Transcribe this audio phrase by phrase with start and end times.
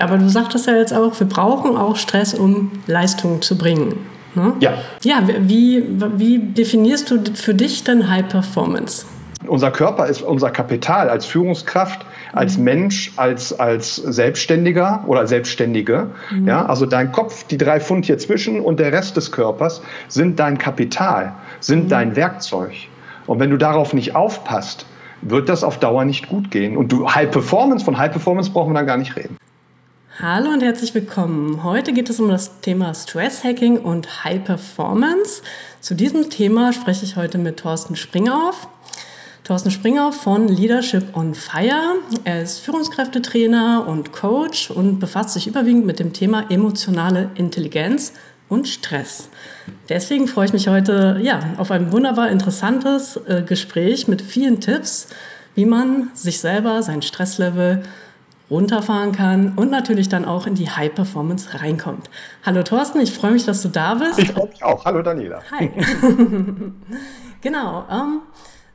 [0.00, 3.98] Aber du sagtest ja jetzt auch, wir brauchen auch Stress, um Leistung zu bringen.
[4.34, 4.54] Ne?
[4.60, 4.74] Ja.
[5.02, 5.84] Ja, wie,
[6.16, 9.06] wie definierst du für dich denn High Performance?
[9.46, 12.64] Unser Körper ist unser Kapital als Führungskraft, als mhm.
[12.64, 16.08] Mensch, als, als Selbstständiger oder Selbstständige.
[16.30, 16.46] Mhm.
[16.46, 20.38] Ja, also dein Kopf, die drei Pfund hier zwischen und der Rest des Körpers sind
[20.38, 21.88] dein Kapital, sind mhm.
[21.88, 22.72] dein Werkzeug.
[23.26, 24.86] Und wenn du darauf nicht aufpasst,
[25.22, 26.76] wird das auf Dauer nicht gut gehen.
[26.76, 29.36] Und du High Performance, von High Performance brauchen wir dann gar nicht reden.
[30.22, 31.64] Hallo und herzlich willkommen.
[31.64, 35.40] Heute geht es um das Thema Stress Hacking und High Performance.
[35.80, 38.68] Zu diesem Thema spreche ich heute mit Thorsten Springauf.
[39.44, 41.94] Thorsten Springer von Leadership on Fire.
[42.24, 48.12] Er ist Führungskräftetrainer und Coach und befasst sich überwiegend mit dem Thema emotionale Intelligenz
[48.50, 49.30] und Stress.
[49.88, 55.08] Deswegen freue ich mich heute ja, auf ein wunderbar interessantes äh, Gespräch mit vielen Tipps,
[55.54, 57.84] wie man sich selber, sein Stresslevel
[58.50, 62.10] runterfahren kann und natürlich dann auch in die High Performance reinkommt.
[62.44, 64.18] Hallo Thorsten, ich freue mich, dass du da bist.
[64.18, 64.84] Ich freue mich auch.
[64.84, 65.40] Hallo Daniela.
[65.52, 65.70] Hi.
[67.40, 67.86] genau.
[67.90, 68.22] Ähm,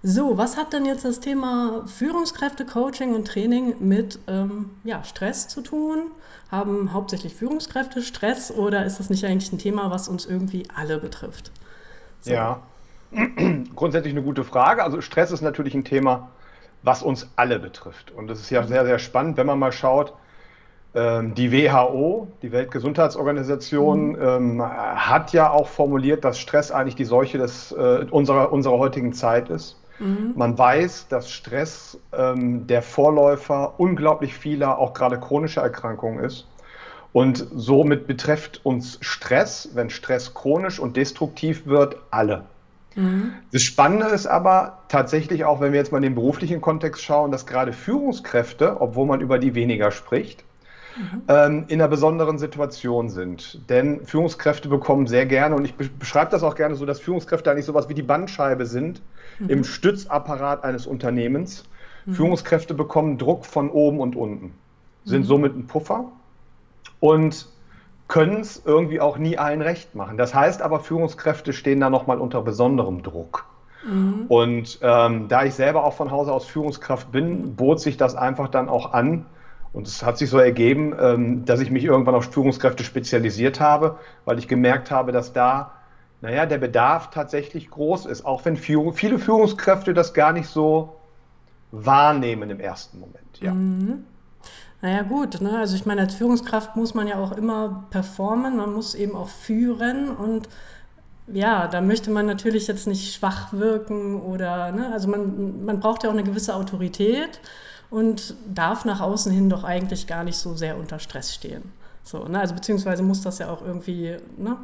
[0.01, 5.47] so, was hat denn jetzt das Thema Führungskräfte, Coaching und Training mit ähm, ja, Stress
[5.47, 6.11] zu tun?
[6.51, 10.99] Haben hauptsächlich Führungskräfte Stress oder ist das nicht eigentlich ein Thema, was uns irgendwie alle
[10.99, 11.51] betrifft?
[12.21, 12.31] So.
[12.31, 12.61] Ja,
[13.75, 14.83] grundsätzlich eine gute Frage.
[14.83, 16.29] Also Stress ist natürlich ein Thema,
[16.85, 18.11] was uns alle betrifft.
[18.11, 20.13] Und das ist ja sehr, sehr spannend, wenn man mal schaut,
[20.93, 24.21] ähm, die WHO, die Weltgesundheitsorganisation, mhm.
[24.21, 29.11] ähm, hat ja auch formuliert, dass Stress eigentlich die Seuche des, äh, unserer, unserer heutigen
[29.11, 29.77] Zeit ist.
[29.99, 30.33] Mhm.
[30.35, 36.47] Man weiß, dass Stress ähm, der Vorläufer unglaublich vieler, auch gerade chronischer Erkrankungen ist.
[37.11, 42.43] Und somit betrifft uns Stress, wenn Stress chronisch und destruktiv wird, alle.
[42.95, 43.33] Mhm.
[43.51, 47.31] Das Spannende ist aber tatsächlich auch, wenn wir jetzt mal in den beruflichen Kontext schauen,
[47.31, 50.43] dass gerade Führungskräfte, obwohl man über die weniger spricht,
[50.97, 51.21] mhm.
[51.27, 53.59] ähm, in einer besonderen Situation sind.
[53.69, 57.65] Denn Führungskräfte bekommen sehr gerne, und ich beschreibe das auch gerne so, dass Führungskräfte eigentlich
[57.65, 59.01] sowas wie die Bandscheibe sind
[59.39, 59.49] mhm.
[59.49, 61.65] im Stützapparat eines Unternehmens.
[62.05, 62.13] Mhm.
[62.13, 64.53] Führungskräfte bekommen Druck von oben und unten,
[65.03, 65.25] sind mhm.
[65.25, 66.05] somit ein Puffer.
[67.01, 67.47] Und
[68.07, 70.17] können es irgendwie auch nie allen recht machen.
[70.17, 73.45] Das heißt aber, Führungskräfte stehen da nochmal unter besonderem Druck.
[73.85, 74.25] Mhm.
[74.27, 78.49] Und ähm, da ich selber auch von Hause aus Führungskraft bin, bot sich das einfach
[78.49, 79.25] dann auch an.
[79.73, 83.97] Und es hat sich so ergeben, ähm, dass ich mich irgendwann auf Führungskräfte spezialisiert habe,
[84.23, 85.73] weil ich gemerkt habe, dass da,
[86.21, 90.95] naja, der Bedarf tatsächlich groß ist, auch wenn viele Führungskräfte das gar nicht so
[91.71, 93.41] wahrnehmen im ersten Moment.
[93.41, 93.53] Ja.
[93.53, 94.05] Mhm.
[94.85, 95.57] Naja gut, ne?
[95.57, 99.29] also ich meine, als Führungskraft muss man ja auch immer performen, man muss eben auch
[99.29, 100.47] führen und
[101.25, 104.93] ja, da möchte man natürlich jetzt nicht schwach wirken oder, ne?
[104.93, 107.39] also man, man braucht ja auch eine gewisse Autorität
[107.89, 111.63] und darf nach außen hin doch eigentlich gar nicht so sehr unter Stress stehen.
[112.03, 112.39] So, ne?
[112.39, 114.55] Also beziehungsweise muss das ja auch irgendwie, ne?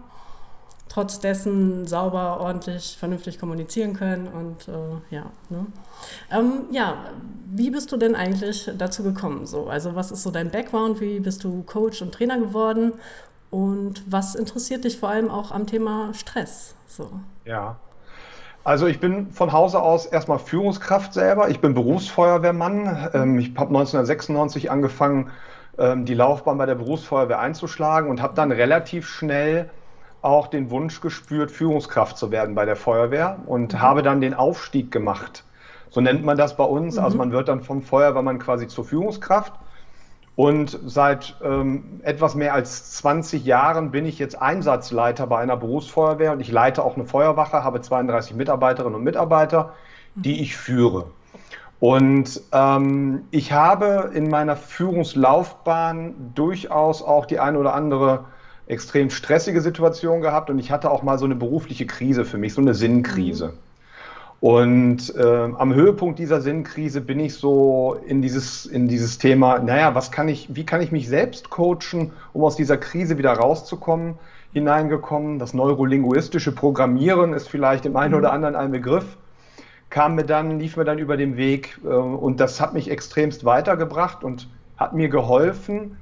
[0.92, 4.28] Trotz dessen sauber, ordentlich, vernünftig kommunizieren können.
[4.28, 5.66] Und äh, ja, ne?
[6.32, 6.96] ähm, ja,
[7.50, 9.46] wie bist du denn eigentlich dazu gekommen?
[9.46, 9.68] So?
[9.68, 11.00] Also was ist so dein Background?
[11.00, 12.94] Wie bist du Coach und Trainer geworden?
[13.50, 16.76] Und was interessiert dich vor allem auch am Thema Stress?
[16.88, 17.10] So.
[17.46, 17.78] Ja,
[18.66, 21.50] also ich bin von Hause aus erstmal Führungskraft selber.
[21.50, 23.10] Ich bin Berufsfeuerwehrmann.
[23.14, 25.32] Ähm, ich habe 1996 angefangen,
[25.78, 29.70] ähm, die Laufbahn bei der Berufsfeuerwehr einzuschlagen und habe dann relativ schnell
[30.22, 33.82] auch den Wunsch gespürt, Führungskraft zu werden bei der Feuerwehr und mhm.
[33.82, 35.44] habe dann den Aufstieg gemacht.
[35.90, 36.98] So nennt man das bei uns.
[36.98, 37.06] Also mhm.
[37.06, 39.54] Also man wird dann vom Feuerwehrmann quasi zur Führungskraft.
[40.36, 46.32] Und seit ähm, etwas mehr als 20 Jahren bin ich jetzt Einsatzleiter bei einer Berufsfeuerwehr
[46.32, 49.74] und ich leite auch eine Feuerwache, habe 32 Mitarbeiterinnen und Mitarbeiter,
[50.16, 51.08] die ich führe.
[51.82, 58.26] Und ähm, ich habe in meiner Führungslaufbahn durchaus auch die eine oder andere
[58.72, 62.54] extrem stressige Situation gehabt und ich hatte auch mal so eine berufliche Krise für mich,
[62.54, 63.54] so eine Sinnkrise.
[64.40, 69.94] Und äh, am Höhepunkt dieser Sinnkrise bin ich so in dieses, in dieses Thema, naja,
[69.94, 74.16] was kann ich, wie kann ich mich selbst coachen, um aus dieser Krise wieder rauszukommen,
[74.54, 75.38] hineingekommen.
[75.38, 78.20] Das neurolinguistische Programmieren ist vielleicht dem einen mhm.
[78.20, 79.06] oder anderen ein Begriff.
[79.92, 83.46] Kam mir dann, lief mir dann über den Weg äh, und das hat mich extremst
[83.46, 84.48] weitergebracht und
[84.78, 85.98] hat mir geholfen,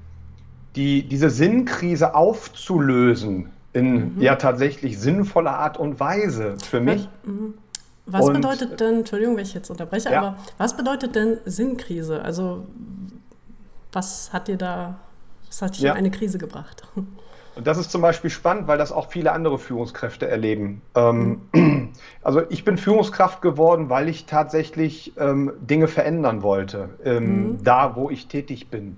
[0.79, 4.21] die, diese Sinnkrise aufzulösen in mhm.
[4.21, 7.09] ja tatsächlich sinnvoller Art und Weise für mich.
[7.23, 7.55] Mhm.
[8.05, 10.19] Was und, bedeutet denn, Entschuldigung, wenn ich jetzt unterbreche, ja.
[10.19, 12.21] aber was bedeutet denn Sinnkrise?
[12.21, 12.65] Also
[13.91, 14.99] was hat dir da,
[15.47, 15.91] was hat dich ja.
[15.91, 16.83] in eine Krise gebracht?
[17.55, 20.81] Und das ist zum Beispiel spannend, weil das auch viele andere Führungskräfte erleben.
[20.95, 21.89] Ähm, mhm.
[22.23, 27.63] Also ich bin Führungskraft geworden, weil ich tatsächlich ähm, Dinge verändern wollte, ähm, mhm.
[27.65, 28.97] da wo ich tätig bin.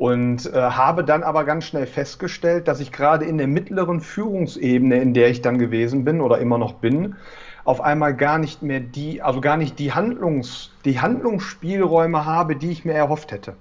[0.00, 4.98] Und äh, habe dann aber ganz schnell festgestellt, dass ich gerade in der mittleren Führungsebene,
[4.98, 7.16] in der ich dann gewesen bin oder immer noch bin,
[7.64, 12.70] auf einmal gar nicht mehr die, also gar nicht die Handlungs, die Handlungsspielräume habe, die
[12.70, 13.56] ich mir erhofft hätte.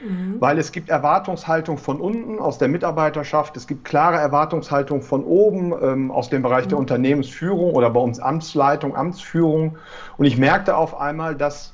[0.00, 0.36] Mhm.
[0.38, 5.74] Weil es gibt Erwartungshaltung von unten aus der Mitarbeiterschaft, es gibt klare Erwartungshaltung von oben
[5.82, 6.68] ähm, aus dem Bereich mhm.
[6.68, 9.78] der Unternehmensführung oder bei uns Amtsleitung, Amtsführung.
[10.16, 11.72] Und ich merkte auf einmal, dass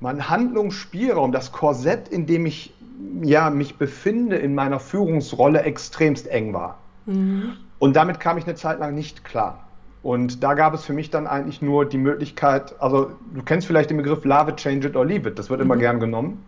[0.00, 2.74] mein Handlungsspielraum, das Korsett, in dem ich
[3.22, 6.78] ja, mich befinde in meiner Führungsrolle, extremst eng war.
[7.06, 7.52] Mhm.
[7.78, 9.64] Und damit kam ich eine Zeit lang nicht klar.
[10.02, 13.90] Und da gab es für mich dann eigentlich nur die Möglichkeit, also du kennst vielleicht
[13.90, 15.66] den Begriff Love it, change it or leave it, das wird mhm.
[15.66, 16.42] immer gern genommen.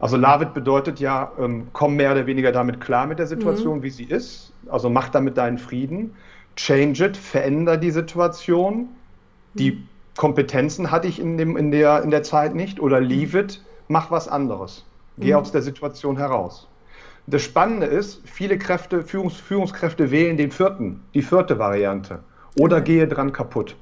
[0.00, 3.78] Also Love it bedeutet ja, ähm, komm mehr oder weniger damit klar mit der Situation,
[3.78, 3.82] mhm.
[3.84, 4.52] wie sie ist.
[4.68, 6.14] Also mach damit deinen Frieden.
[6.56, 8.88] Change it, veränder die Situation.
[9.54, 9.88] Die mhm.
[10.16, 12.80] Kompetenzen hatte ich in, dem, in, der, in der Zeit nicht.
[12.80, 14.84] Oder leave it, mach was anderes.
[15.18, 15.38] Geh mhm.
[15.38, 16.68] aus der Situation heraus.
[17.26, 22.20] Das Spannende ist, viele Kräfte, Führungs, Führungskräfte wählen den vierten, die vierte Variante.
[22.58, 22.84] Oder okay.
[22.84, 23.76] gehe dran kaputt.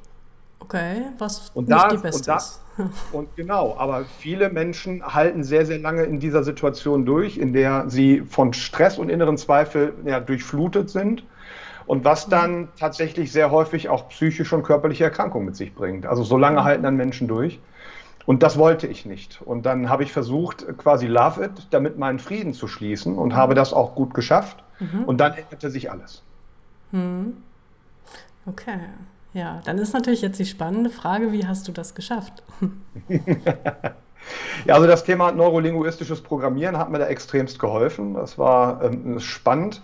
[0.61, 2.61] Okay, was und nicht da, die beste und da, ist.
[3.13, 7.85] und genau, aber viele Menschen halten sehr, sehr lange in dieser Situation durch, in der
[7.89, 11.25] sie von Stress und inneren Zweifel ja, durchflutet sind
[11.87, 12.31] und was mhm.
[12.31, 16.07] dann tatsächlich sehr häufig auch psychische und körperliche Erkrankungen mit sich bringt.
[16.07, 16.65] Also so lange mhm.
[16.65, 17.59] halten dann Menschen durch.
[18.27, 19.41] Und das wollte ich nicht.
[19.43, 23.55] Und dann habe ich versucht, quasi Love It, damit meinen Frieden zu schließen und habe
[23.55, 24.63] das auch gut geschafft.
[24.79, 25.05] Mhm.
[25.05, 26.23] Und dann änderte sich alles.
[26.93, 27.39] Mhm.
[28.47, 28.79] Okay.
[29.33, 32.43] Ja, dann ist natürlich jetzt die spannende Frage, wie hast du das geschafft?
[34.65, 38.15] ja, also das Thema neurolinguistisches Programmieren hat mir da extremst geholfen.
[38.15, 39.83] Das war ähm, spannend.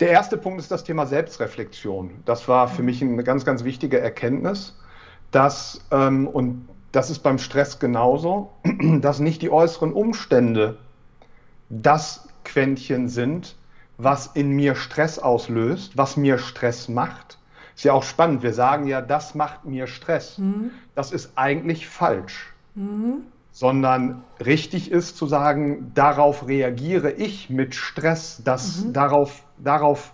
[0.00, 2.22] Der erste Punkt ist das Thema Selbstreflexion.
[2.24, 4.78] Das war für mich eine ganz, ganz wichtige Erkenntnis,
[5.30, 8.52] dass, ähm, und das ist beim Stress genauso,
[9.00, 10.78] dass nicht die äußeren Umstände
[11.68, 13.56] das Quäntchen sind,
[13.98, 17.38] was in mir Stress auslöst, was mir Stress macht.
[17.74, 18.42] Ist ja auch spannend.
[18.42, 20.38] Wir sagen ja, das macht mir Stress.
[20.38, 20.70] Mhm.
[20.94, 22.52] Das ist eigentlich falsch.
[22.74, 23.22] Mhm.
[23.52, 28.92] Sondern richtig ist zu sagen, darauf reagiere ich mit Stress, das, mhm.
[28.92, 30.12] darauf, darauf,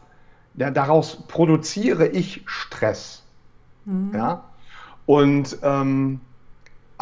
[0.55, 3.23] ja, daraus produziere ich Stress.
[3.85, 4.13] Mhm.
[4.15, 4.45] Ja?
[5.07, 6.21] Und ähm,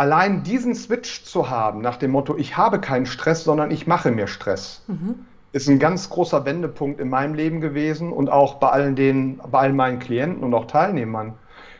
[0.01, 4.11] allein diesen Switch zu haben, nach dem Motto, ich habe keinen Stress, sondern ich mache
[4.11, 5.27] mir Stress, mhm.
[5.53, 9.59] ist ein ganz großer Wendepunkt in meinem Leben gewesen und auch bei allen, den, bei
[9.59, 11.35] all meinen Klienten und auch Teilnehmern,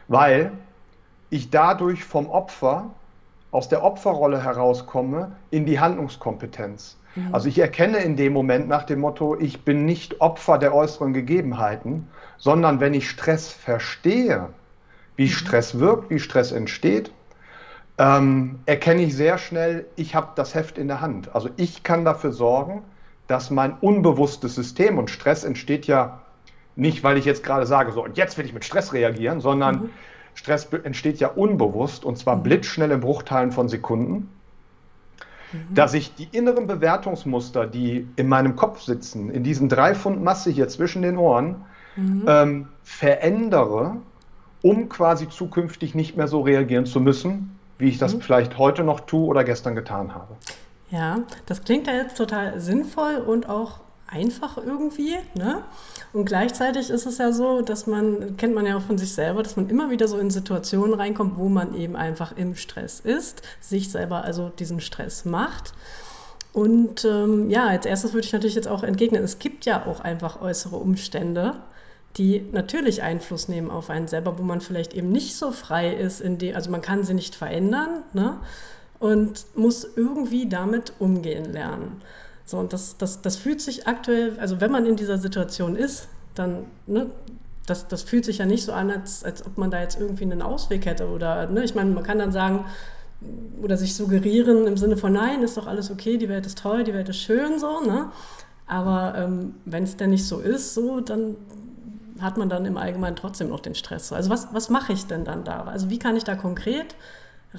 [0.09, 0.53] weil
[1.31, 2.91] ich dadurch vom Opfer,
[3.53, 6.99] aus der Opferrolle herauskomme, in die Handlungskompetenz.
[7.15, 7.35] Mhm.
[7.35, 11.15] Also ich erkenne in dem Moment nach dem Motto, ich bin nicht Opfer der äußeren
[11.15, 12.07] Gegebenheiten,
[12.37, 14.51] sondern wenn ich Stress verstehe,
[15.17, 15.31] wie mhm.
[15.31, 17.13] Stress wirkt, wie Stress entsteht,
[17.99, 21.35] ähm, erkenne ich sehr schnell, ich habe das Heft in der Hand.
[21.35, 22.83] Also ich kann dafür sorgen,
[23.27, 26.21] dass mein unbewusstes System und Stress entsteht ja
[26.77, 29.75] nicht, weil ich jetzt gerade sage, so und jetzt will ich mit Stress reagieren, sondern
[29.77, 29.91] mhm.
[30.35, 32.43] Stress entsteht ja unbewusst und zwar mhm.
[32.43, 34.31] blitzschnell in Bruchteilen von Sekunden,
[35.53, 35.75] mhm.
[35.75, 40.51] dass ich die inneren Bewertungsmuster, die in meinem Kopf sitzen, in diesen drei Pfund Masse
[40.51, 41.65] hier zwischen den Ohren,
[41.97, 42.25] mhm.
[42.27, 43.97] ähm, verändere,
[44.63, 48.21] um quasi zukünftig nicht mehr so reagieren zu müssen, wie ich das mhm.
[48.21, 50.37] vielleicht heute noch tue oder gestern getan habe.
[50.91, 53.81] Ja, das klingt ja jetzt total sinnvoll und auch
[54.11, 55.17] einfach irgendwie.
[55.35, 55.63] Ne?
[56.13, 59.43] Und gleichzeitig ist es ja so, dass man, kennt man ja auch von sich selber,
[59.43, 63.43] dass man immer wieder so in Situationen reinkommt, wo man eben einfach im Stress ist,
[63.61, 65.73] sich selber also diesen Stress macht.
[66.53, 70.01] Und ähm, ja, als erstes würde ich natürlich jetzt auch entgegnen, es gibt ja auch
[70.01, 71.55] einfach äußere Umstände,
[72.17, 76.21] die natürlich Einfluss nehmen auf einen selber, wo man vielleicht eben nicht so frei ist,
[76.21, 78.39] in dem, also man kann sie nicht verändern ne?
[78.99, 82.03] und muss irgendwie damit umgehen lernen.
[82.45, 86.09] So, und das, das, das fühlt sich aktuell, also wenn man in dieser Situation ist,
[86.35, 87.07] dann, ne,
[87.67, 90.25] das, das fühlt sich ja nicht so an, als, als ob man da jetzt irgendwie
[90.25, 91.09] einen Ausweg hätte.
[91.09, 92.65] Oder, ne, ich meine, man kann dann sagen,
[93.63, 96.83] oder sich suggerieren im Sinne von, nein, ist doch alles okay, die Welt ist toll,
[96.83, 98.11] die Welt ist schön, so, ne?
[98.67, 101.37] Aber ähm, wenn es denn nicht so ist, so, dann
[102.21, 104.13] hat man dann im Allgemeinen trotzdem noch den Stress.
[104.13, 105.65] Also was, was mache ich denn dann da?
[105.65, 106.95] Also wie kann ich da konkret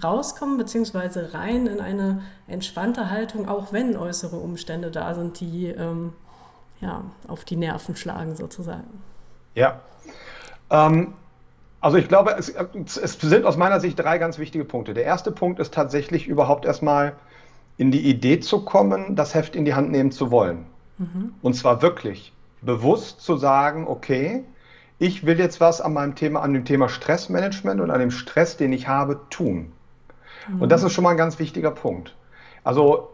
[0.02, 6.14] rauskommen, beziehungsweise rein in eine entspannte Haltung, auch wenn äußere Umstände da sind, die ähm,
[6.80, 9.02] ja, auf die Nerven schlagen sozusagen?
[9.56, 9.82] Ja.
[10.70, 11.14] Ähm,
[11.82, 14.94] also ich glaube, es, es sind aus meiner Sicht drei ganz wichtige Punkte.
[14.94, 17.14] Der erste Punkt ist tatsächlich überhaupt erstmal
[17.78, 20.68] in die Idee zu kommen, das Heft in die Hand nehmen zu wollen.
[21.00, 21.34] Mhm.
[21.42, 24.44] Und zwar wirklich bewusst zu sagen, okay,
[25.00, 28.58] ich will jetzt was an meinem Thema, an dem Thema Stressmanagement und an dem Stress,
[28.58, 29.72] den ich habe, tun.
[30.48, 30.62] Mhm.
[30.62, 32.16] Und das ist schon mal ein ganz wichtiger Punkt.
[32.64, 33.10] Also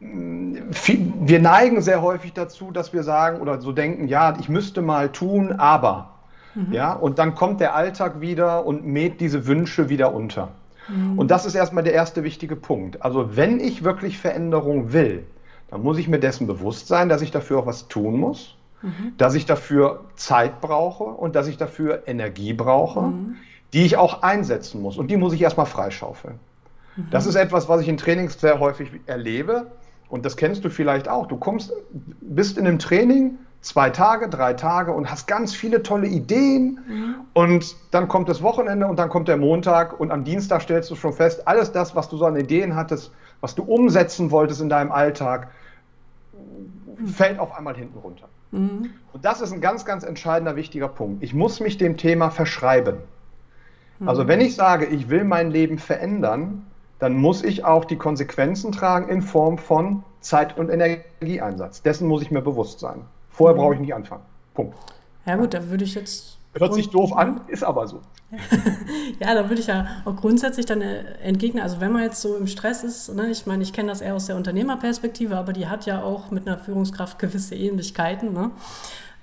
[0.00, 5.10] wir neigen sehr häufig dazu, dass wir sagen oder so denken, ja, ich müsste mal
[5.10, 6.10] tun, aber.
[6.54, 6.72] Mhm.
[6.72, 10.50] Ja, und dann kommt der Alltag wieder und mäht diese Wünsche wieder unter.
[10.88, 11.18] Mhm.
[11.18, 13.02] Und das ist erstmal der erste wichtige Punkt.
[13.02, 15.24] Also wenn ich wirklich Veränderung will,
[15.70, 19.12] dann muss ich mir dessen bewusst sein, dass ich dafür auch was tun muss, mhm.
[19.18, 23.36] dass ich dafür Zeit brauche und dass ich dafür Energie brauche, mhm.
[23.72, 24.96] die ich auch einsetzen muss.
[24.96, 26.38] Und die muss ich erstmal freischaufeln.
[26.96, 27.08] Mhm.
[27.10, 29.66] Das ist etwas, was ich in Trainings sehr häufig erlebe.
[30.08, 31.26] Und das kennst du vielleicht auch.
[31.26, 31.72] Du kommst,
[32.22, 36.80] bist in einem Training, zwei Tage, drei Tage und hast ganz viele tolle Ideen.
[36.88, 37.14] Mhm.
[37.34, 40.94] Und dann kommt das Wochenende und dann kommt der Montag und am Dienstag stellst du
[40.94, 44.68] schon fest, alles das, was du so an Ideen hattest, was du umsetzen wolltest in
[44.68, 45.48] deinem Alltag,
[47.06, 48.28] fällt auf einmal hinten runter.
[48.50, 48.90] Mhm.
[49.12, 51.22] Und das ist ein ganz, ganz entscheidender, wichtiger Punkt.
[51.22, 52.98] Ich muss mich dem Thema verschreiben.
[53.98, 54.08] Mhm.
[54.08, 56.66] Also wenn ich sage, ich will mein Leben verändern,
[56.98, 61.82] dann muss ich auch die Konsequenzen tragen in Form von Zeit- und Energieeinsatz.
[61.82, 63.02] Dessen muss ich mir bewusst sein.
[63.30, 63.60] Vorher mhm.
[63.60, 64.22] brauche ich nicht anfangen.
[64.54, 64.76] Punkt.
[65.26, 66.37] Ja gut, da würde ich jetzt.
[66.58, 68.00] Hört sich doof an, ist aber so.
[69.20, 71.62] ja, da würde ich ja auch grundsätzlich dann äh, entgegnen.
[71.62, 74.14] Also wenn man jetzt so im Stress ist, ne, ich meine, ich kenne das eher
[74.14, 78.32] aus der Unternehmerperspektive, aber die hat ja auch mit einer Führungskraft gewisse Ähnlichkeiten.
[78.32, 78.50] Ne?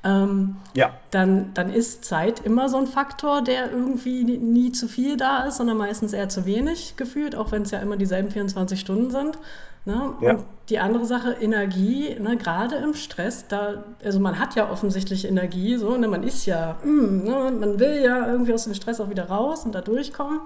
[0.04, 0.94] Ähm, ja.
[1.12, 5.58] dann, dann ist Zeit immer so ein Faktor, der irgendwie nie zu viel da ist,
[5.58, 9.40] sondern meistens eher zu wenig gefühlt, auch wenn es ja immer dieselben 24 Stunden sind.
[9.86, 10.16] Ne?
[10.20, 10.32] Ja.
[10.32, 12.38] Und die andere Sache, Energie, ne?
[12.38, 16.08] gerade im Stress, da, also man hat ja offensichtlich Energie, so, ne?
[16.08, 17.52] man ist ja, mm, ne?
[17.52, 20.40] man will ja irgendwie aus dem Stress auch wieder raus und da durchkommen.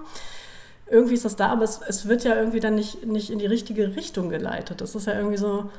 [0.90, 3.46] Irgendwie ist das da, aber es, es wird ja irgendwie dann nicht, nicht in die
[3.46, 4.82] richtige Richtung geleitet.
[4.82, 5.70] Das ist ja irgendwie so,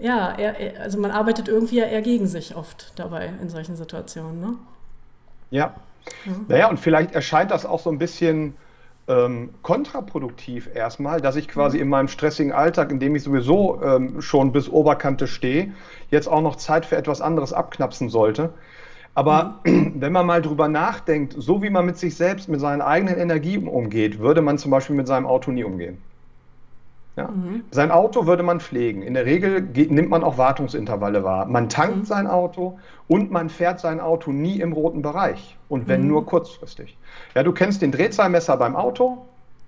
[0.00, 4.40] ja, er, also man arbeitet irgendwie ja eher gegen sich oft dabei in solchen Situationen.
[4.40, 4.54] Ne?
[5.50, 5.74] Ja.
[6.24, 6.32] ja.
[6.48, 8.56] Naja, und vielleicht erscheint das auch so ein bisschen
[9.10, 11.82] ähm, kontraproduktiv erstmal, dass ich quasi mhm.
[11.82, 15.72] in meinem stressigen Alltag, in dem ich sowieso ähm, schon bis Oberkante stehe,
[16.10, 18.52] jetzt auch noch Zeit für etwas anderes abknapsen sollte.
[19.14, 19.94] Aber mhm.
[20.00, 23.66] wenn man mal drüber nachdenkt, so wie man mit sich selbst, mit seinen eigenen Energien
[23.66, 25.98] umgeht, würde man zum Beispiel mit seinem Auto nie umgehen.
[27.16, 27.28] Ja?
[27.28, 27.64] Mhm.
[27.70, 29.02] Sein Auto würde man pflegen.
[29.02, 31.46] In der Regel geht, nimmt man auch Wartungsintervalle wahr.
[31.46, 32.04] Man tankt mhm.
[32.04, 35.56] sein Auto und man fährt sein Auto nie im roten Bereich.
[35.68, 36.08] Und wenn mhm.
[36.08, 36.96] nur kurzfristig.
[37.34, 39.26] Ja, du kennst den Drehzahlmesser beim Auto.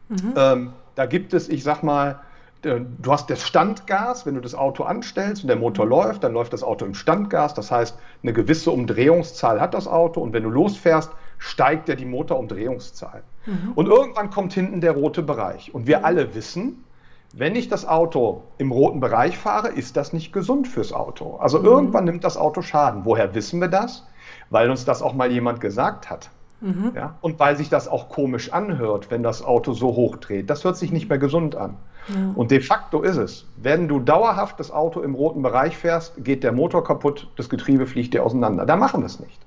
[0.09, 0.35] Mhm.
[0.37, 2.21] Ähm, da gibt es, ich sag mal,
[2.63, 5.91] du hast das Standgas, wenn du das Auto anstellst und der Motor mhm.
[5.91, 7.55] läuft, dann läuft das Auto im Standgas.
[7.55, 12.05] Das heißt, eine gewisse Umdrehungszahl hat das Auto und wenn du losfährst, steigt ja die
[12.05, 13.25] Motorumdrehungszahl.
[13.47, 13.73] Mhm.
[13.75, 15.75] Und irgendwann kommt hinten der rote Bereich.
[15.75, 16.85] Und wir alle wissen,
[17.33, 21.37] wenn ich das Auto im roten Bereich fahre, ist das nicht gesund fürs Auto.
[21.37, 21.65] Also mhm.
[21.65, 23.05] irgendwann nimmt das Auto Schaden.
[23.05, 24.07] Woher wissen wir das?
[24.51, 26.31] Weil uns das auch mal jemand gesagt hat.
[26.61, 26.93] Mhm.
[26.95, 27.15] Ja?
[27.23, 30.51] Und weil sich das auch komisch anhört, wenn das Auto so hoch dreht.
[30.51, 31.77] Das hört sich nicht mehr gesund an.
[32.09, 32.33] Ja.
[32.35, 36.43] Und de facto ist es, wenn du dauerhaft das Auto im roten Bereich fährst, geht
[36.43, 38.67] der Motor kaputt, das Getriebe fliegt dir auseinander.
[38.67, 39.41] Da machen wir es nicht.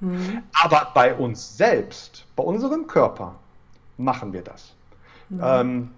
[0.00, 0.42] Mhm.
[0.64, 3.34] Aber bei uns selbst, bei unserem Körper,
[3.98, 4.74] machen wir das.
[5.40, 5.90] Ähm,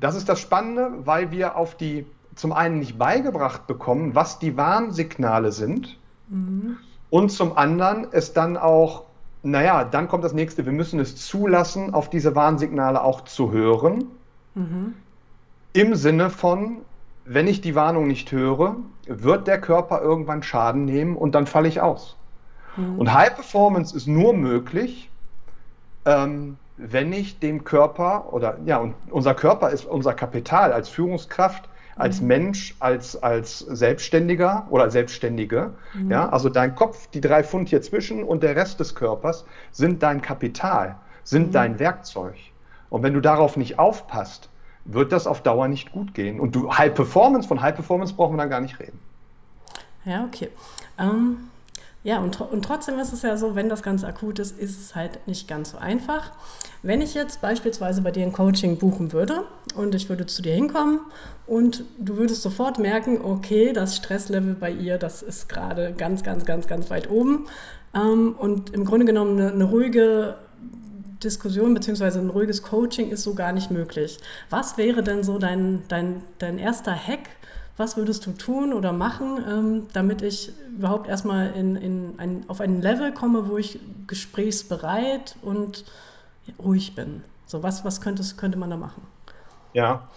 [0.00, 4.56] das ist das Spannende, weil wir auf die zum einen nicht beigebracht bekommen, was die
[4.56, 6.78] Warnsignale sind mhm.
[7.10, 9.04] und zum anderen es dann auch,
[9.42, 14.04] naja, dann kommt das nächste, wir müssen es zulassen, auf diese Warnsignale auch zu hören.
[14.54, 14.94] Mhm.
[15.72, 16.78] Im Sinne von,
[17.24, 18.76] wenn ich die Warnung nicht höre,
[19.06, 22.16] wird der Körper irgendwann Schaden nehmen und dann falle ich aus.
[22.76, 22.98] Mhm.
[22.98, 25.10] Und High Performance ist nur möglich,
[26.06, 31.68] ähm, wenn ich dem Körper oder ja, und unser Körper ist unser Kapital als Führungskraft,
[31.96, 32.28] als mhm.
[32.28, 35.74] Mensch, als, als Selbstständiger oder Selbstständige.
[35.94, 36.10] Mhm.
[36.10, 40.02] Ja, also dein Kopf, die drei Pfund hier zwischen und der Rest des Körpers sind
[40.02, 41.52] dein Kapital, sind mhm.
[41.52, 42.36] dein Werkzeug.
[42.88, 44.48] Und wenn du darauf nicht aufpasst,
[44.86, 46.40] wird das auf Dauer nicht gut gehen.
[46.40, 48.98] Und du High Performance, von High Performance brauchen wir dann gar nicht reden.
[50.04, 50.48] Ja, okay.
[50.98, 51.49] Ähm,
[52.02, 54.94] ja, und, und trotzdem ist es ja so, wenn das ganz akut ist, ist es
[54.94, 56.32] halt nicht ganz so einfach.
[56.82, 60.54] Wenn ich jetzt beispielsweise bei dir ein Coaching buchen würde und ich würde zu dir
[60.54, 61.00] hinkommen
[61.46, 66.46] und du würdest sofort merken, okay, das Stresslevel bei ihr, das ist gerade ganz, ganz,
[66.46, 67.46] ganz, ganz weit oben.
[67.94, 70.36] Ähm, und im Grunde genommen eine, eine ruhige
[71.22, 72.18] Diskussion bzw.
[72.18, 74.18] ein ruhiges Coaching ist so gar nicht möglich.
[74.48, 77.28] Was wäre denn so dein, dein, dein erster Hack,
[77.80, 82.60] was würdest du tun oder machen, ähm, damit ich überhaupt erstmal in, in ein, auf
[82.60, 85.86] ein Level komme, wo ich gesprächsbereit und
[86.62, 87.24] ruhig bin?
[87.46, 89.02] So, was, was könntest, könnte man da machen?
[89.72, 90.08] Ja,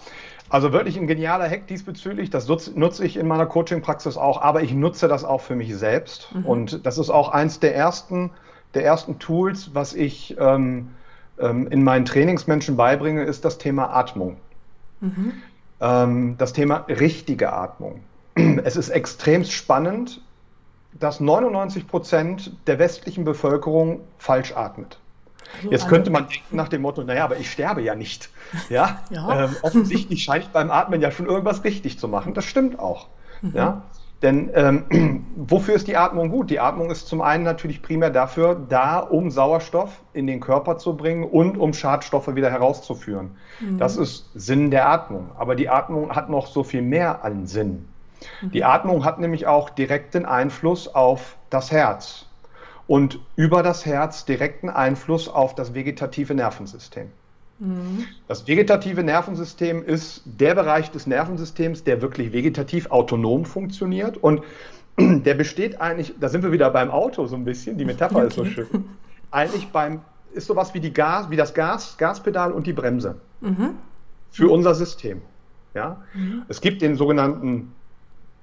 [0.50, 2.30] also wirklich ein genialer Hack diesbezüglich.
[2.30, 6.30] Das nutze, ich in meiner Coaching-Praxis auch, aber ich nutze das auch für mich selbst.
[6.36, 6.46] Mhm.
[6.46, 8.32] Und das ist auch eins der ersten,
[8.74, 10.90] der ersten Tools, was ich ähm,
[11.40, 14.36] ähm, in meinen Trainingsmenschen beibringe, ist das Thema Atmung.
[15.00, 15.34] Mhm
[15.84, 18.02] ähm, das Thema richtige Atmung.
[18.36, 20.22] es ist extrem spannend,
[21.00, 25.00] dass 99 Prozent der westlichen Bevölkerung falsch atmet.
[25.58, 28.30] Also Jetzt könnte man denken nach dem Motto, naja, aber ich sterbe ja nicht.
[28.70, 29.46] Ja, ja.
[29.46, 32.34] Ähm, offensichtlich scheint beim Atmen ja schon irgendwas richtig zu machen.
[32.34, 33.08] Das stimmt auch.
[33.42, 33.52] Mhm.
[33.54, 33.82] Ja,
[34.24, 36.50] denn ähm, wofür ist die Atmung gut?
[36.50, 40.96] Die Atmung ist zum einen natürlich primär dafür da, um Sauerstoff in den Körper zu
[40.96, 43.32] bringen und um Schadstoffe wieder herauszuführen.
[43.60, 43.78] Mhm.
[43.78, 45.30] Das ist Sinn der Atmung.
[45.38, 47.86] Aber die Atmung hat noch so viel mehr an Sinn.
[48.42, 48.52] Mhm.
[48.52, 52.26] Die Atmung hat nämlich auch direkten Einfluss auf das Herz
[52.88, 57.12] und über das Herz direkten Einfluss auf das vegetative Nervensystem.
[57.64, 58.06] Mhm.
[58.28, 64.44] Das vegetative Nervensystem ist der Bereich des Nervensystems, der wirklich vegetativ autonom funktioniert und
[65.00, 68.28] der besteht eigentlich, da sind wir wieder beim Auto so ein bisschen, die Metapher okay.
[68.28, 68.68] ist so schön,
[69.32, 70.02] eigentlich beim,
[70.34, 73.76] ist sowas wie, die Gas, wie das Gas, Gaspedal und die Bremse mhm.
[74.30, 75.22] für unser System.
[75.74, 76.02] Ja?
[76.14, 76.44] Mhm.
[76.50, 77.72] Es gibt den sogenannten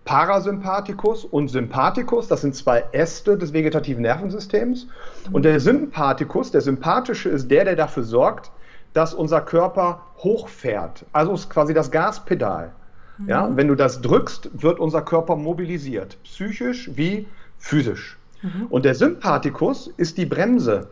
[0.06, 4.86] Parasympathikus und Sympathikus, das sind zwei Äste des vegetativen Nervensystems.
[5.30, 8.50] Und der Sympathikus, der sympathische, ist der, der dafür sorgt,
[8.92, 11.04] dass unser Körper hochfährt.
[11.12, 12.72] Also ist quasi das Gaspedal.
[13.18, 13.28] Mhm.
[13.28, 17.26] Ja, wenn du das drückst, wird unser Körper mobilisiert, psychisch wie
[17.58, 18.18] physisch.
[18.42, 18.66] Mhm.
[18.70, 20.88] Und der Sympathikus ist die Bremse.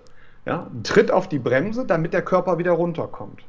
[0.47, 3.43] Ja, tritt auf die Bremse, damit der Körper wieder runterkommt.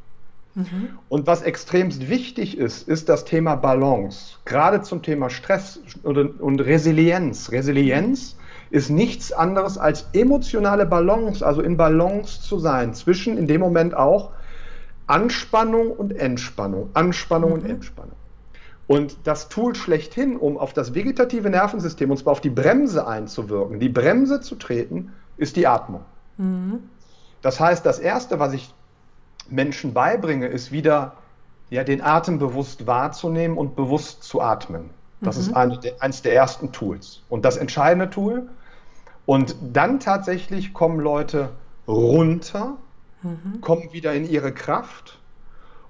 [0.56, 0.90] Mhm.
[1.08, 4.36] Und was extremst wichtig ist, ist das Thema Balance.
[4.46, 7.52] Gerade zum Thema Stress und, und Resilienz.
[7.52, 8.36] Resilienz
[8.70, 13.96] ist nichts anderes als emotionale Balance, also in Balance zu sein zwischen in dem Moment
[13.96, 14.32] auch
[15.10, 17.56] Anspannung und Entspannung, Anspannung mhm.
[17.56, 18.16] und Entspannung.
[18.88, 23.80] Und das Tool schlechthin, um auf das vegetative Nervensystem, und zwar auf die Bremse einzuwirken,
[23.80, 26.02] die Bremse zu treten, ist die Atmung.
[26.38, 26.80] Mhm.
[27.42, 28.74] Das heißt, das Erste, was ich
[29.50, 31.14] Menschen beibringe, ist wieder
[31.70, 34.90] ja, den Atem bewusst wahrzunehmen und bewusst zu atmen.
[35.22, 35.42] Das mhm.
[35.42, 37.22] ist ein, eines der ersten Tools.
[37.30, 38.50] Und das entscheidende Tool.
[39.26, 41.50] Und dann tatsächlich kommen Leute
[41.88, 42.78] runter
[43.22, 43.62] mhm.
[43.62, 45.20] kommen wieder in ihre Kraft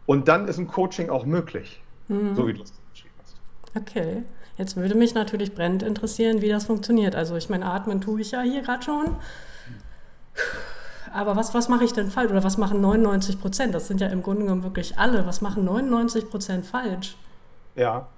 [0.06, 2.36] und dann ist ein Coaching auch möglich, mhm.
[2.36, 3.36] so wie du es beschrieben hast.
[3.76, 4.24] Okay.
[4.58, 7.16] Jetzt würde mich natürlich brennend interessieren, wie das funktioniert.
[7.16, 9.16] Also ich meine, atmen tue ich ja hier gerade schon.
[11.14, 12.30] Aber was, was mache ich denn falsch?
[12.30, 13.74] Oder was machen 99 Prozent?
[13.74, 15.26] Das sind ja im Grunde genommen wirklich alle.
[15.26, 17.16] Was machen 99 Prozent falsch?
[17.76, 18.10] Ja,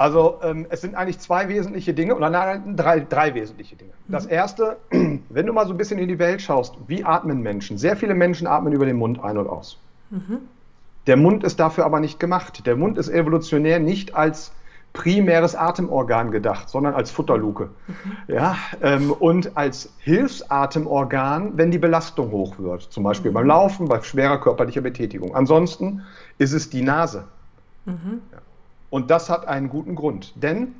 [0.00, 3.92] also ähm, es sind eigentlich zwei wesentliche Dinge, oder nein, drei, drei wesentliche Dinge.
[4.08, 4.12] Mhm.
[4.12, 7.76] Das erste, wenn du mal so ein bisschen in die Welt schaust, wie atmen Menschen?
[7.76, 9.78] Sehr viele Menschen atmen über den Mund ein und aus.
[10.08, 10.38] Mhm.
[11.06, 12.64] Der Mund ist dafür aber nicht gemacht.
[12.64, 14.52] Der Mund ist evolutionär nicht als
[14.94, 17.68] primäres Atemorgan gedacht, sondern als Futterluke.
[17.86, 18.34] Mhm.
[18.34, 23.34] Ja, ähm, und als Hilfsatemorgan, wenn die Belastung hoch wird, zum Beispiel mhm.
[23.34, 25.34] beim Laufen, bei schwerer körperlicher Betätigung.
[25.34, 26.00] Ansonsten
[26.38, 27.24] ist es die Nase.
[27.84, 28.22] Mhm.
[28.32, 28.38] Ja.
[28.90, 30.32] Und das hat einen guten Grund.
[30.36, 30.74] Denn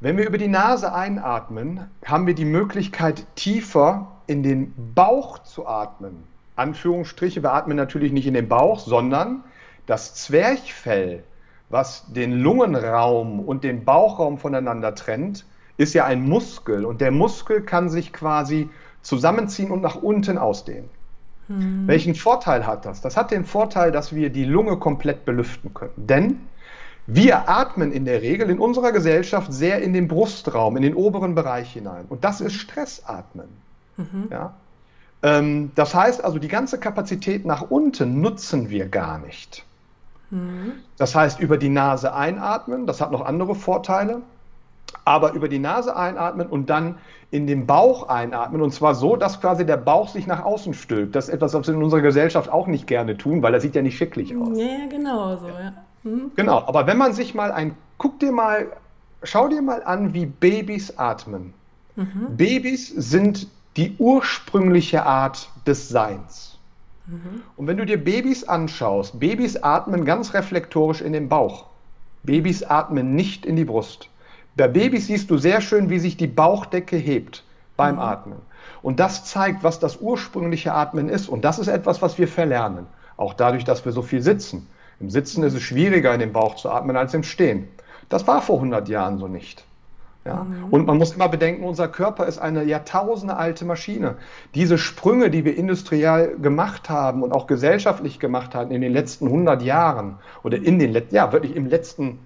[0.00, 5.66] wenn wir über die Nase einatmen, haben wir die Möglichkeit, tiefer in den Bauch zu
[5.66, 6.24] atmen.
[6.56, 9.42] Anführungsstriche, wir atmen natürlich nicht in den Bauch, sondern
[9.86, 11.24] das Zwerchfell,
[11.70, 15.44] was den Lungenraum und den Bauchraum voneinander trennt,
[15.76, 16.84] ist ja ein Muskel.
[16.84, 18.68] Und der Muskel kann sich quasi
[19.02, 20.88] zusammenziehen und nach unten ausdehnen.
[21.48, 21.86] Hm.
[21.86, 23.00] Welchen Vorteil hat das?
[23.00, 25.92] Das hat den Vorteil, dass wir die Lunge komplett belüften können.
[25.96, 26.40] Denn
[27.06, 31.34] wir atmen in der Regel in unserer Gesellschaft sehr in den Brustraum, in den oberen
[31.34, 32.06] Bereich hinein.
[32.08, 33.48] Und das ist Stressatmen.
[33.96, 34.28] Mhm.
[34.30, 34.54] Ja?
[35.22, 39.64] Ähm, das heißt also, die ganze Kapazität nach unten nutzen wir gar nicht.
[40.30, 40.72] Mhm.
[40.96, 44.22] Das heißt, über die Nase einatmen, das hat noch andere Vorteile,
[45.04, 46.96] aber über die Nase einatmen und dann
[47.30, 51.14] in den Bauch einatmen und zwar so, dass quasi der Bauch sich nach außen stülpt.
[51.16, 53.74] Das ist etwas, was wir in unserer Gesellschaft auch nicht gerne tun, weil das sieht
[53.74, 54.56] ja nicht schicklich aus.
[54.56, 55.72] Ja, genau so, ja.
[56.04, 56.32] Mhm.
[56.36, 58.68] Genau, aber wenn man sich mal ein, guck dir mal,
[59.22, 61.52] schau dir mal an, wie Babys atmen.
[61.96, 62.36] Mhm.
[62.36, 66.58] Babys sind die ursprüngliche Art des Seins.
[67.06, 67.42] Mhm.
[67.56, 71.66] Und wenn du dir Babys anschaust, Babys atmen ganz reflektorisch in den Bauch.
[72.22, 74.08] Babys atmen nicht in die Brust.
[74.56, 77.42] Bei Babys siehst du sehr schön, wie sich die Bauchdecke hebt
[77.76, 78.00] beim mhm.
[78.00, 78.38] Atmen.
[78.82, 81.28] Und das zeigt, was das ursprüngliche Atmen ist.
[81.28, 82.86] Und das ist etwas, was wir verlernen.
[83.16, 84.68] Auch dadurch, dass wir so viel sitzen.
[85.04, 87.68] Im Sitzen ist es schwieriger, in den Bauch zu atmen als im Stehen.
[88.08, 89.66] Das war vor 100 Jahren so nicht.
[90.24, 90.44] Ja?
[90.44, 90.70] Mhm.
[90.70, 94.16] Und man muss immer bedenken, unser Körper ist eine Jahrtausende alte Maschine.
[94.54, 99.26] Diese Sprünge, die wir industriell gemacht haben und auch gesellschaftlich gemacht haben in den letzten
[99.26, 102.20] 100 Jahren oder in den letzten, ja, wirklich im letzten,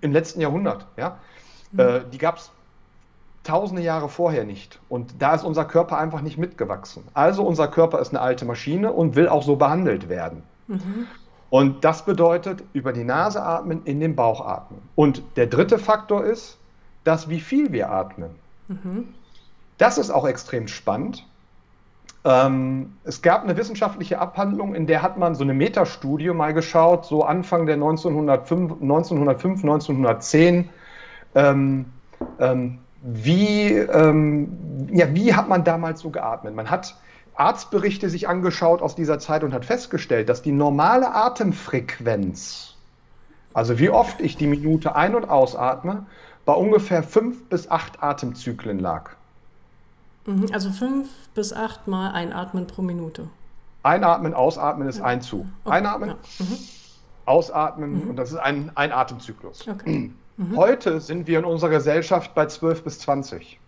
[0.00, 1.18] im letzten Jahrhundert, ja,
[1.70, 1.78] mhm.
[1.78, 2.50] äh, die gab es
[3.44, 4.80] tausende Jahre vorher nicht.
[4.88, 7.04] Und da ist unser Körper einfach nicht mitgewachsen.
[7.14, 10.42] Also unser Körper ist eine alte Maschine und will auch so behandelt werden.
[10.66, 11.06] Mhm.
[11.50, 14.80] Und das bedeutet, über die Nase atmen, in den Bauch atmen.
[14.94, 16.58] Und der dritte Faktor ist,
[17.04, 18.30] dass wie viel wir atmen.
[18.68, 19.08] Mhm.
[19.78, 21.26] Das ist auch extrem spannend.
[22.24, 27.06] Ähm, es gab eine wissenschaftliche Abhandlung, in der hat man so eine Metastudie mal geschaut,
[27.06, 30.68] so Anfang der 1905, 1905 1910.
[31.34, 31.86] Ähm,
[32.38, 36.54] ähm, wie, ähm, ja, wie hat man damals so geatmet?
[36.54, 36.94] Man hat
[37.34, 42.74] Arztberichte sich angeschaut aus dieser Zeit und hat festgestellt, dass die normale Atemfrequenz,
[43.54, 46.06] also wie oft ich die Minute ein- und ausatme,
[46.44, 49.10] bei ungefähr fünf bis acht Atemzyklen lag.
[50.26, 53.28] Mhm, also fünf bis acht Mal einatmen pro Minute.
[53.82, 55.46] Einatmen, ausatmen ist ein Zug.
[55.64, 55.76] Okay.
[55.76, 56.16] Einatmen, ja.
[56.44, 56.58] mhm.
[57.24, 58.10] ausatmen mhm.
[58.10, 59.66] und das ist ein, ein Atemzyklus.
[59.68, 60.12] Okay.
[60.40, 60.56] Mhm.
[60.56, 63.59] Heute sind wir in unserer Gesellschaft bei 12 bis 20.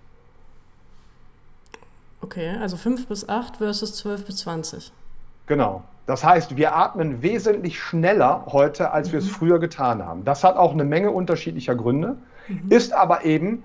[2.22, 4.92] Okay, also 5 bis 8 versus 12 bis 20.
[5.46, 5.82] Genau.
[6.06, 9.12] Das heißt, wir atmen wesentlich schneller heute, als mhm.
[9.12, 9.30] wir es mhm.
[9.30, 10.24] früher getan haben.
[10.24, 12.16] Das hat auch eine Menge unterschiedlicher Gründe,
[12.48, 12.70] mhm.
[12.70, 13.64] ist aber eben,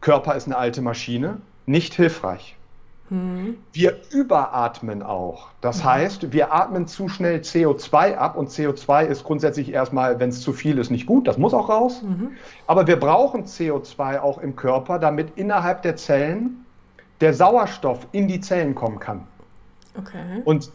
[0.00, 2.56] Körper ist eine alte Maschine, nicht hilfreich.
[3.08, 3.58] Mhm.
[3.72, 5.48] Wir überatmen auch.
[5.60, 5.84] Das mhm.
[5.84, 10.52] heißt, wir atmen zu schnell CO2 ab und CO2 ist grundsätzlich erstmal, wenn es zu
[10.52, 11.28] viel ist, nicht gut.
[11.28, 12.02] Das muss auch raus.
[12.02, 12.32] Mhm.
[12.66, 16.64] Aber wir brauchen CO2 auch im Körper, damit innerhalb der Zellen
[17.22, 19.26] der Sauerstoff in die Zellen kommen kann.
[19.96, 20.42] Okay.
[20.44, 20.70] Und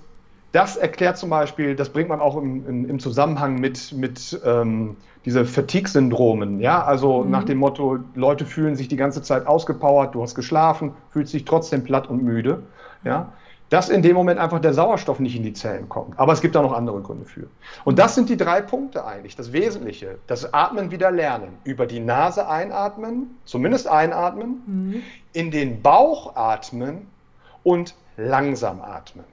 [0.53, 4.95] das erklärt zum Beispiel, das bringt man auch im, im, im Zusammenhang mit, mit ähm,
[5.25, 7.31] diese Fatigue-Syndromen, ja, also mhm.
[7.31, 11.43] nach dem Motto, Leute fühlen sich die ganze Zeit ausgepowert, du hast geschlafen, fühlst dich
[11.43, 12.63] trotzdem platt und müde,
[13.03, 13.33] ja,
[13.69, 16.17] dass in dem Moment einfach der Sauerstoff nicht in die Zellen kommt.
[16.17, 17.47] Aber es gibt da noch andere Gründe für.
[17.83, 20.19] Und das sind die drei Punkte eigentlich, das Wesentliche.
[20.27, 21.57] Das Atmen wieder lernen.
[21.63, 25.03] Über die Nase einatmen, zumindest einatmen, mhm.
[25.33, 27.07] in den Bauch atmen
[27.63, 29.25] und langsam atmen.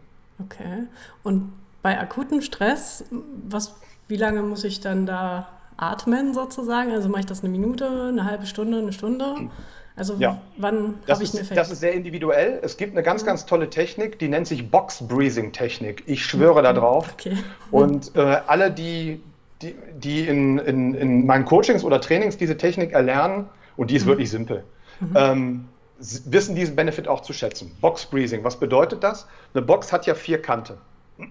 [0.45, 0.89] Okay.
[1.23, 3.05] Und bei akutem Stress,
[3.49, 3.77] was,
[4.09, 6.91] wie lange muss ich dann da atmen sozusagen?
[6.91, 9.49] Also mache ich das eine Minute, eine halbe Stunde, eine Stunde?
[9.97, 10.41] Also ja.
[10.57, 11.57] wann habe ich einen Effekt?
[11.57, 12.59] Das ist sehr individuell.
[12.63, 13.27] Es gibt eine ganz, mhm.
[13.27, 16.03] ganz tolle Technik, die nennt sich Box-Breathing-Technik.
[16.07, 16.65] Ich schwöre mhm.
[16.65, 17.15] da drauf.
[17.15, 17.37] Okay.
[17.71, 19.21] Und äh, alle, die,
[19.63, 24.05] die, die in, in, in meinen Coachings oder Trainings diese Technik erlernen, und die ist
[24.05, 24.11] mhm.
[24.11, 24.65] wirklich simpel,
[25.01, 25.13] mhm.
[25.15, 25.65] ähm,
[25.99, 27.71] wissen diesen Benefit auch zu schätzen.
[27.81, 29.27] Box Breathing, was bedeutet das?
[29.53, 30.75] Eine Box hat ja vier Kanten.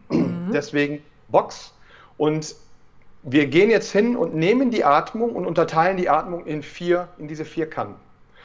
[0.10, 0.52] Mhm.
[0.54, 1.74] Deswegen Box.
[2.18, 2.56] Und
[3.24, 7.28] wir gehen jetzt hin und nehmen die Atmung und unterteilen die Atmung in vier, in
[7.28, 7.96] diese vier Kanten.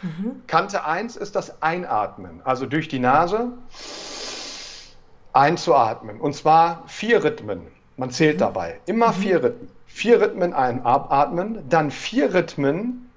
[0.03, 0.43] Mhm.
[0.47, 3.53] Kante 1 ist das Einatmen, also durch die Nase
[5.33, 6.21] einzuatmen.
[6.21, 7.63] Und zwar vier Rhythmen.
[7.97, 8.41] Man zählt mhm.
[8.41, 8.81] dabei.
[8.87, 9.15] Immer mhm.
[9.15, 9.71] vier Rhythmen.
[9.87, 13.11] Vier Rhythmen einatmen, dann vier Rhythmen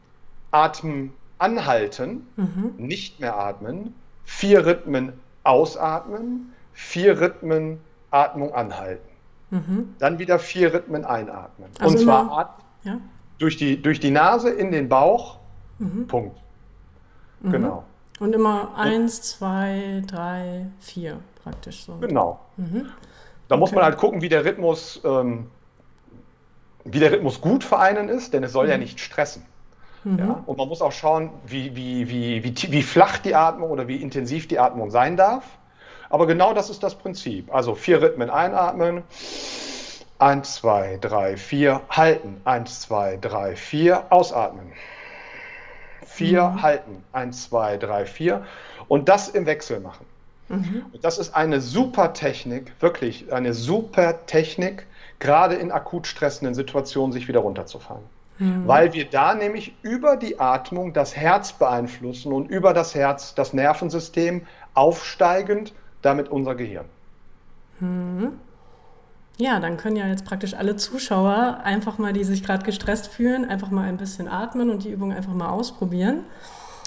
[0.52, 2.74] atmen, anhalten, mhm.
[2.78, 5.13] nicht mehr atmen, vier Rhythmen
[5.44, 7.80] ausatmen, vier Rhythmen
[8.12, 9.08] Atmung anhalten.
[9.50, 9.96] Mhm.
[10.00, 11.70] Dann wieder vier Rhythmen einatmen.
[11.80, 12.98] Also Und zwar immer, ja?
[13.38, 15.39] durch, die, durch die Nase in den Bauch.
[15.80, 16.08] Mhm.
[16.08, 16.38] Punkt.
[17.41, 17.51] Mhm.
[17.51, 17.84] Genau.
[18.19, 21.95] Und immer eins, zwei, drei, vier praktisch so.
[21.95, 22.39] Genau.
[22.58, 22.89] Mhm.
[23.47, 23.60] Da okay.
[23.60, 25.47] muss man halt gucken, wie der Rhythmus, ähm,
[26.86, 28.84] wie der Rhythmus gut für einen ist, denn es soll ja mhm.
[28.84, 29.43] nicht stressen.
[30.04, 30.19] Mhm.
[30.19, 30.43] Ja?
[30.45, 33.97] Und man muss auch schauen, wie, wie, wie, wie, wie flach die Atmung oder wie
[33.97, 35.43] intensiv die Atmung sein darf.
[36.10, 37.54] Aber genau das ist das Prinzip.
[37.54, 39.04] Also vier Rhythmen einatmen.
[40.19, 42.41] Eins, zwei, drei, vier, halten.
[42.43, 44.73] Eins, zwei, drei, vier, ausatmen.
[46.12, 46.62] Vier, mhm.
[46.62, 47.04] halten.
[47.13, 48.45] Eins, zwei, drei, vier.
[48.88, 50.06] Und das im Wechsel machen.
[50.50, 50.86] Mhm.
[50.91, 54.86] Und das ist eine super Technik, wirklich eine super Technik,
[55.19, 58.04] gerade in akut stressenden Situationen sich wieder runterzufahren.
[58.39, 58.67] Mhm.
[58.67, 63.54] Weil wir da nämlich über die Atmung das Herz beeinflussen und über das Herz das
[63.54, 66.86] Nervensystem aufsteigend damit unser Gehirn.
[67.80, 68.39] Hm.
[69.38, 73.46] Ja, dann können ja jetzt praktisch alle Zuschauer einfach mal, die sich gerade gestresst fühlen,
[73.46, 76.26] einfach mal ein bisschen atmen und die Übung einfach mal ausprobieren.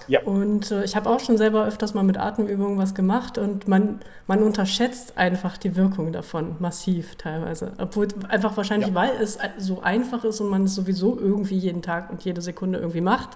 [0.06, 0.22] Ja.
[0.22, 4.00] Und äh, ich habe auch schon selber öfters mal mit Atemübungen was gemacht und man,
[4.26, 7.72] man unterschätzt einfach die Wirkung davon massiv teilweise.
[7.78, 8.94] Obwohl einfach wahrscheinlich, ja.
[8.94, 12.78] weil es so einfach ist und man es sowieso irgendwie jeden Tag und jede Sekunde
[12.78, 13.30] irgendwie macht,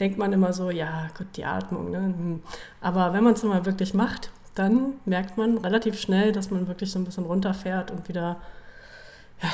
[0.00, 1.90] denkt man immer so, ja, gut, die Atmung.
[1.90, 1.98] Ne?
[1.98, 2.42] Hm.
[2.80, 6.90] Aber wenn man es mal wirklich macht, dann merkt man relativ schnell, dass man wirklich
[6.90, 8.36] so ein bisschen runterfährt und wieder
[9.42, 9.48] ja,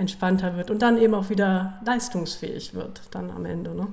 [0.00, 3.74] entspannter wird und dann eben auch wieder leistungsfähig wird dann am Ende.
[3.74, 3.88] Ne?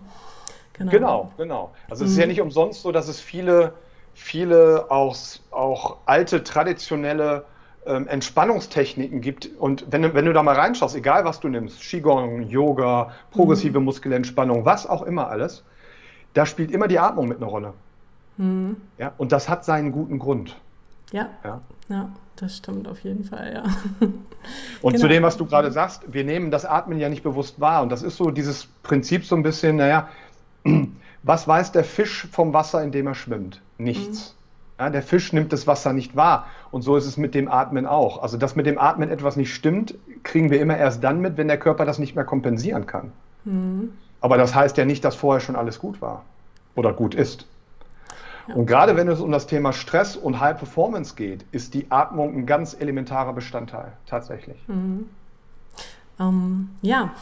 [0.74, 0.92] Genau.
[0.92, 1.72] genau, genau.
[1.90, 2.30] Also es ist ja mhm.
[2.30, 3.74] nicht umsonst so, dass es viele,
[4.14, 5.16] viele auch,
[5.52, 7.46] auch alte traditionelle
[7.86, 9.50] ähm, Entspannungstechniken gibt.
[9.60, 13.80] Und wenn, du, wenn du da mal reinschaust, egal was du nimmst, Qigong, Yoga, progressive
[13.80, 13.86] mhm.
[13.86, 15.64] Muskelentspannung, was auch immer alles,
[16.34, 17.74] da spielt immer die Atmung mit einer Rolle.
[18.38, 18.78] Mhm.
[18.98, 20.58] Ja, und das hat seinen guten Grund.
[21.12, 21.30] Ja.
[21.44, 21.62] ja.
[21.90, 22.10] ja.
[22.36, 23.64] das stimmt auf jeden Fall, ja.
[24.82, 25.02] Und genau.
[25.04, 27.84] zu dem, was du gerade sagst, wir nehmen das Atmen ja nicht bewusst wahr.
[27.84, 30.10] Und das ist so dieses Prinzip so ein bisschen, naja,
[31.24, 33.62] was weiß der Fisch vom Wasser, in dem er schwimmt?
[33.78, 34.36] Nichts.
[34.80, 34.84] Mhm.
[34.84, 36.48] Ja, der Fisch nimmt das Wasser nicht wahr.
[36.72, 38.24] Und so ist es mit dem Atmen auch.
[38.24, 41.48] Also, dass mit dem Atmen etwas nicht stimmt, kriegen wir immer erst dann mit, wenn
[41.48, 43.12] der Körper das nicht mehr kompensieren kann.
[43.46, 43.92] Mhm.
[44.22, 46.24] Aber das heißt ja nicht, dass vorher schon alles gut war
[46.76, 47.46] oder gut ist.
[48.48, 52.36] Und gerade wenn es um das Thema Stress und High Performance geht, ist die Atmung
[52.36, 54.58] ein ganz elementarer Bestandteil, tatsächlich.
[54.68, 55.10] Mhm.
[56.20, 57.14] Ähm, ja,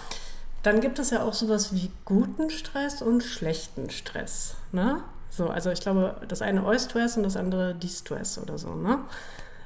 [0.64, 4.56] dann gibt es ja auch sowas wie guten Stress und schlechten Stress.
[4.72, 5.02] Ne?
[5.30, 8.74] So, also ich glaube, das eine Eustress und das andere Distress oder so.
[8.76, 9.00] Ne?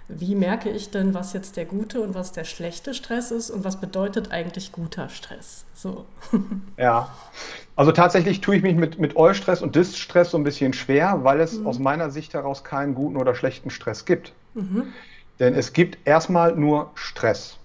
[0.09, 3.63] Wie merke ich denn, was jetzt der gute und was der schlechte Stress ist und
[3.63, 5.65] was bedeutet eigentlich guter Stress?
[5.73, 6.05] So.
[6.77, 7.09] Ja,
[7.75, 11.39] also tatsächlich tue ich mich mit, mit Eustress und Distress so ein bisschen schwer, weil
[11.39, 11.67] es mhm.
[11.67, 14.33] aus meiner Sicht heraus keinen guten oder schlechten Stress gibt.
[14.53, 14.93] Mhm.
[15.39, 17.57] Denn es gibt erstmal nur Stress.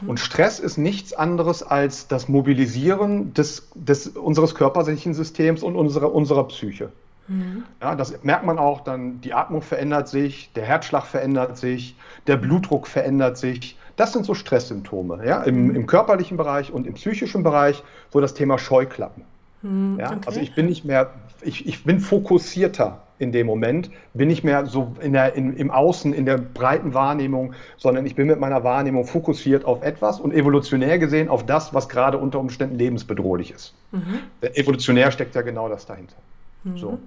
[0.00, 0.10] Mhm.
[0.10, 6.12] Und Stress ist nichts anderes als das Mobilisieren des, des, unseres körperlichen Systems und unserer,
[6.12, 6.90] unserer Psyche.
[7.28, 7.64] Mhm.
[7.80, 12.36] Ja, das merkt man auch dann, die Atmung verändert sich, der Herzschlag verändert sich, der
[12.36, 13.78] Blutdruck verändert sich.
[13.96, 15.76] Das sind so Stresssymptome, ja, im, mhm.
[15.76, 19.24] im körperlichen Bereich und im psychischen Bereich, so das Thema Scheuklappen.
[19.62, 20.20] Mhm, ja, okay.
[20.26, 21.12] Also ich bin nicht mehr,
[21.42, 25.70] ich, ich bin fokussierter in dem Moment, bin nicht mehr so in der, in, im
[25.70, 30.32] Außen, in der breiten Wahrnehmung, sondern ich bin mit meiner Wahrnehmung fokussiert auf etwas und
[30.32, 33.74] evolutionär gesehen auf das, was gerade unter Umständen lebensbedrohlich ist.
[33.92, 34.18] Mhm.
[34.42, 36.16] Evolutionär steckt ja genau das dahinter.
[36.64, 36.76] Mhm.
[36.76, 36.98] So.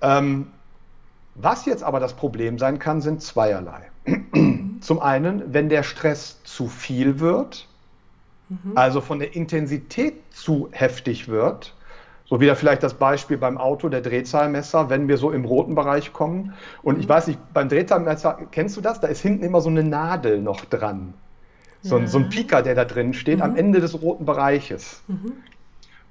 [0.00, 0.48] Ähm,
[1.34, 3.90] was jetzt aber das Problem sein kann, sind zweierlei.
[4.80, 7.66] Zum einen, wenn der Stress zu viel wird,
[8.48, 8.72] mhm.
[8.76, 11.74] also von der Intensität zu heftig wird,
[12.26, 16.12] so wieder vielleicht das Beispiel beim Auto, der Drehzahlmesser, wenn wir so im roten Bereich
[16.12, 16.54] kommen.
[16.82, 17.10] Und ich mhm.
[17.10, 19.00] weiß nicht, beim Drehzahlmesser, kennst du das?
[19.00, 21.14] Da ist hinten immer so eine Nadel noch dran.
[21.82, 22.06] So, ja.
[22.06, 23.42] so ein Pieker, der da drin steht, mhm.
[23.42, 25.02] am Ende des roten Bereiches.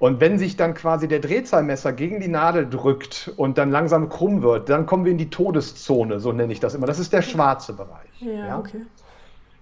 [0.03, 4.41] Und wenn sich dann quasi der Drehzahlmesser gegen die Nadel drückt und dann langsam krumm
[4.41, 6.87] wird, dann kommen wir in die Todeszone, so nenne ich das immer.
[6.87, 8.09] Das ist der schwarze Bereich.
[8.19, 8.59] Ja, ja?
[8.59, 8.81] okay.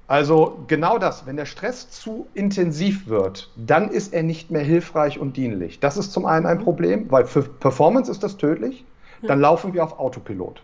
[0.07, 5.19] Also genau das, wenn der Stress zu intensiv wird, dann ist er nicht mehr hilfreich
[5.19, 5.79] und dienlich.
[5.79, 6.63] Das ist zum einen ein mhm.
[6.63, 8.83] Problem, weil für Performance ist das tödlich.
[9.21, 9.47] Dann ja.
[9.47, 10.63] laufen wir auf Autopilot.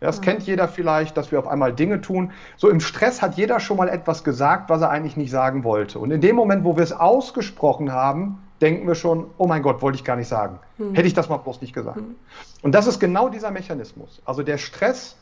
[0.00, 0.22] Ja, das ja.
[0.22, 2.32] kennt jeder vielleicht, dass wir auf einmal Dinge tun.
[2.56, 6.00] So im Stress hat jeder schon mal etwas gesagt, was er eigentlich nicht sagen wollte.
[6.00, 9.82] Und in dem Moment, wo wir es ausgesprochen haben, denken wir schon, oh mein Gott,
[9.82, 10.58] wollte ich gar nicht sagen.
[10.76, 10.94] Hm.
[10.94, 11.96] Hätte ich das mal bloß nicht gesagt.
[11.96, 12.14] Hm.
[12.62, 14.20] Und das ist genau dieser Mechanismus.
[14.24, 15.16] Also der Stress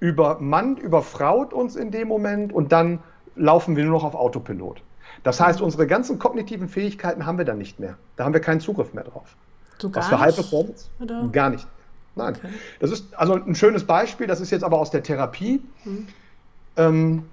[0.00, 2.98] übermannt, überfraut uns in dem Moment und dann
[3.36, 4.82] laufen wir nur noch auf Autopilot.
[5.22, 5.64] Das heißt, hm.
[5.64, 7.96] unsere ganzen kognitiven Fähigkeiten haben wir dann nicht mehr.
[8.16, 9.36] Da haben wir keinen Zugriff mehr drauf.
[9.78, 10.88] So gar Was für High Performance?
[11.00, 11.28] Oder?
[11.30, 11.66] Gar nicht.
[12.14, 12.34] Nein.
[12.36, 12.48] Okay.
[12.80, 15.62] Das ist also ein schönes Beispiel, das ist jetzt aber aus der Therapie.
[15.84, 16.06] Hm.
[16.76, 17.24] Ähm,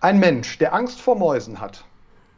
[0.00, 1.84] ein Mensch, der Angst vor Mäusen hat,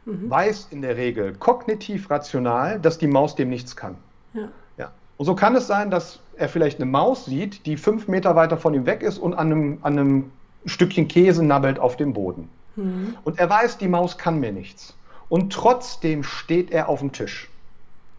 [0.05, 0.29] mhm.
[0.29, 3.95] weiß in der Regel kognitiv rational, dass die Maus dem nichts kann.
[4.33, 4.49] Ja.
[4.77, 4.91] ja.
[5.17, 8.57] Und so kann es sein, dass er vielleicht eine Maus sieht, die fünf Meter weiter
[8.57, 10.31] von ihm weg ist und an einem, an einem
[10.65, 12.49] Stückchen Käse nabbelt auf dem Boden.
[12.75, 13.15] Mhm.
[13.23, 14.95] Und er weiß, die Maus kann mir nichts.
[15.29, 17.49] Und trotzdem steht er auf dem Tisch.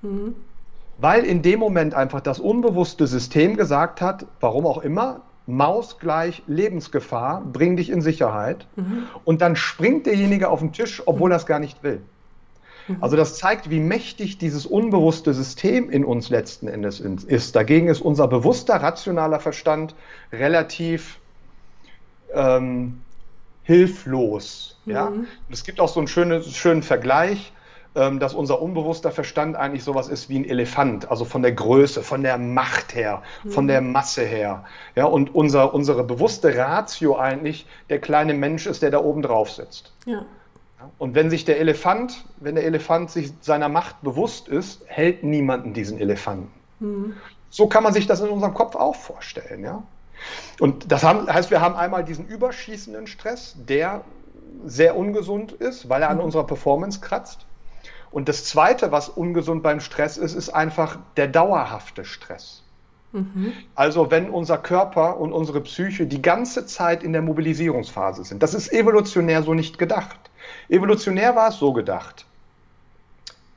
[0.02, 0.34] Mhm.
[0.98, 6.42] Weil in dem Moment einfach das unbewusste System gesagt hat, warum auch immer, Maus gleich
[6.46, 8.66] Lebensgefahr, bring dich in Sicherheit.
[8.76, 9.04] Mhm.
[9.24, 12.00] Und dann springt derjenige auf den Tisch, obwohl er es gar nicht will.
[12.88, 12.96] Mhm.
[13.00, 17.56] Also das zeigt, wie mächtig dieses unbewusste System in uns letzten Endes ist.
[17.56, 19.94] Dagegen ist unser bewusster, rationaler Verstand
[20.32, 21.18] relativ
[22.32, 23.00] ähm,
[23.64, 24.78] hilflos.
[24.86, 24.92] Mhm.
[24.92, 25.12] Ja?
[25.50, 27.52] Es gibt auch so einen schönen, schönen Vergleich.
[27.96, 32.02] Ähm, dass unser unbewusster Verstand eigentlich sowas ist wie ein Elefant, also von der Größe,
[32.02, 33.92] von der Macht her, von der mhm.
[33.92, 34.64] Masse her.
[34.96, 39.52] Ja, und unser, unsere bewusste Ratio eigentlich der kleine Mensch ist, der da oben drauf
[39.52, 39.92] sitzt.
[40.06, 40.24] Ja.
[40.98, 45.72] Und wenn sich der Elefant, wenn der Elefant sich seiner Macht bewusst ist, hält niemanden
[45.72, 46.50] diesen Elefanten.
[46.80, 47.14] Mhm.
[47.50, 49.84] So kann man sich das in unserem Kopf auch vorstellen, ja.
[50.58, 54.02] Und das heißt, wir haben einmal diesen überschießenden Stress, der
[54.64, 56.24] sehr ungesund ist, weil er an mhm.
[56.24, 57.46] unserer Performance kratzt.
[58.14, 62.62] Und das Zweite, was ungesund beim Stress ist, ist einfach der dauerhafte Stress.
[63.10, 63.54] Mhm.
[63.74, 68.40] Also wenn unser Körper und unsere Psyche die ganze Zeit in der Mobilisierungsphase sind.
[68.40, 70.16] Das ist evolutionär so nicht gedacht.
[70.68, 72.24] Evolutionär war es so gedacht.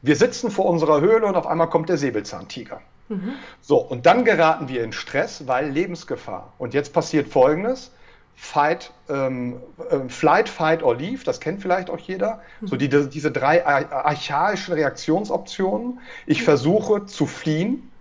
[0.02, 2.82] Wir sitzen vor unserer Höhle und auf einmal kommt der Säbelzahntiger.
[3.10, 3.34] Mhm.
[3.62, 6.52] So, und dann geraten wir in Stress, weil Lebensgefahr.
[6.58, 7.91] Und jetzt passiert Folgendes.
[8.39, 12.41] Fight, ähm, äh, Flight, Fight or Leave, das kennt vielleicht auch jeder.
[12.62, 16.00] So die, diese drei archaischen Reaktionsoptionen.
[16.28, 17.91] Ich versuche zu fliehen.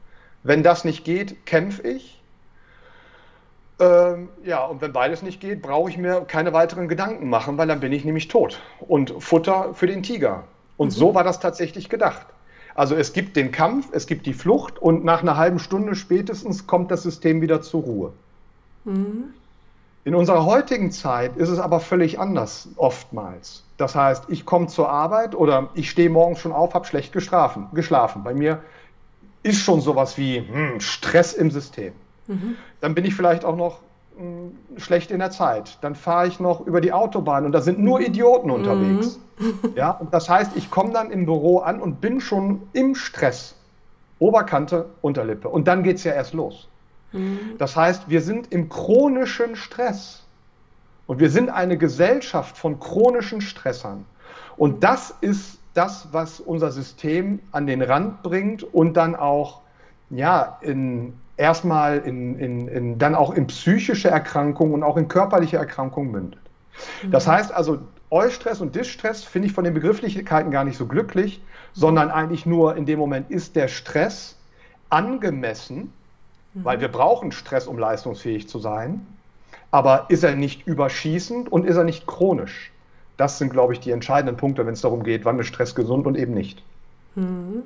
[0.42, 2.22] Wenn das nicht geht, kämpfe ich.
[3.81, 7.66] Ähm, ja, und wenn beides nicht geht, brauche ich mir keine weiteren Gedanken machen, weil
[7.66, 8.61] dann bin ich nämlich tot.
[8.81, 10.44] Und Futter für den Tiger.
[10.77, 10.92] Und mhm.
[10.92, 12.27] so war das tatsächlich gedacht.
[12.75, 16.66] Also es gibt den Kampf, es gibt die Flucht und nach einer halben Stunde spätestens
[16.66, 18.12] kommt das System wieder zur Ruhe.
[18.85, 19.33] Mhm.
[20.07, 23.64] In unserer heutigen Zeit ist es aber völlig anders, oftmals.
[23.77, 27.66] Das heißt, ich komme zur Arbeit oder ich stehe morgens schon auf, habe schlecht geschlafen,
[27.75, 28.23] geschlafen.
[28.23, 28.61] Bei mir
[29.42, 31.92] ist schon sowas wie hm, Stress im System.
[32.29, 32.55] Mhm.
[32.81, 33.81] Dann bin ich vielleicht auch noch
[34.16, 35.77] hm, schlecht in der Zeit.
[35.81, 39.19] Dann fahre ich noch über die Autobahn und da sind nur Idioten unterwegs.
[39.19, 39.23] Mhm.
[39.75, 43.57] Ja, und das heißt, ich komme dann im Büro an und bin schon im Stress.
[44.21, 45.49] Oberkante, Unterlippe.
[45.49, 46.69] Und dann geht es ja erst los.
[47.16, 47.59] Mhm.
[47.59, 50.22] Das heißt, wir sind im chronischen Stress.
[51.07, 54.05] Und wir sind eine Gesellschaft von chronischen Stressern.
[54.57, 59.61] Und das ist das, was unser System an den Rand bringt und dann auch
[60.11, 65.59] ja, in, erstmal in, in, in, dann auch in psychische Erkrankungen und auch in körperliche
[65.59, 66.40] Erkrankungen mündet.
[67.02, 67.11] Mhm.
[67.11, 67.79] Das heißt also,
[68.11, 72.76] Eustress und Distress finde ich von den Begrifflichkeiten gar nicht so glücklich, sondern eigentlich nur
[72.76, 74.37] in dem Moment ist der Stress
[74.88, 75.92] angemessen,
[76.57, 76.64] mhm.
[76.64, 79.07] weil wir brauchen Stress, um leistungsfähig zu sein,
[79.71, 82.73] aber ist er nicht überschießend und ist er nicht chronisch?
[83.16, 86.07] Das sind, glaube ich, die entscheidenden Punkte, wenn es darum geht, wann ist Stress gesund
[86.07, 86.62] und eben nicht.
[87.14, 87.62] Mhm.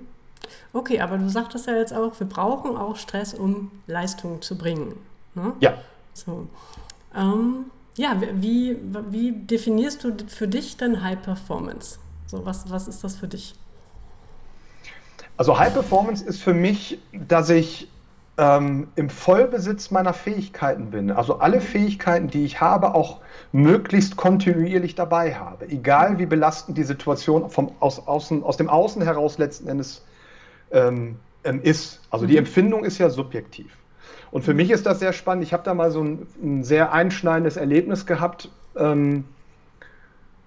[0.73, 4.95] Okay, aber du sagtest ja jetzt auch, wir brauchen auch Stress, um Leistung zu bringen.
[5.35, 5.53] Ne?
[5.61, 5.75] Ja.
[6.15, 6.47] So.
[7.15, 8.77] Ähm, ja, wie,
[9.11, 11.99] wie definierst du für dich denn High Performance?
[12.27, 13.55] So, was, was ist das für dich?
[15.37, 17.89] Also High Performance ist für mich, dass ich
[18.41, 21.11] ähm, im Vollbesitz meiner Fähigkeiten bin.
[21.11, 23.21] Also alle Fähigkeiten, die ich habe, auch
[23.53, 25.69] möglichst kontinuierlich dabei habe.
[25.69, 30.03] Egal wie belastend die Situation vom, aus, außen, aus dem Außen heraus letzten Endes
[30.71, 32.01] ähm, ähm, ist.
[32.11, 32.39] Also die mhm.
[32.39, 33.77] Empfindung ist ja subjektiv.
[34.31, 34.57] Und für mhm.
[34.57, 35.45] mich ist das sehr spannend.
[35.45, 38.49] Ich habe da mal so ein, ein, sehr einschneidendes Erlebnis gehabt.
[38.75, 39.25] Ähm,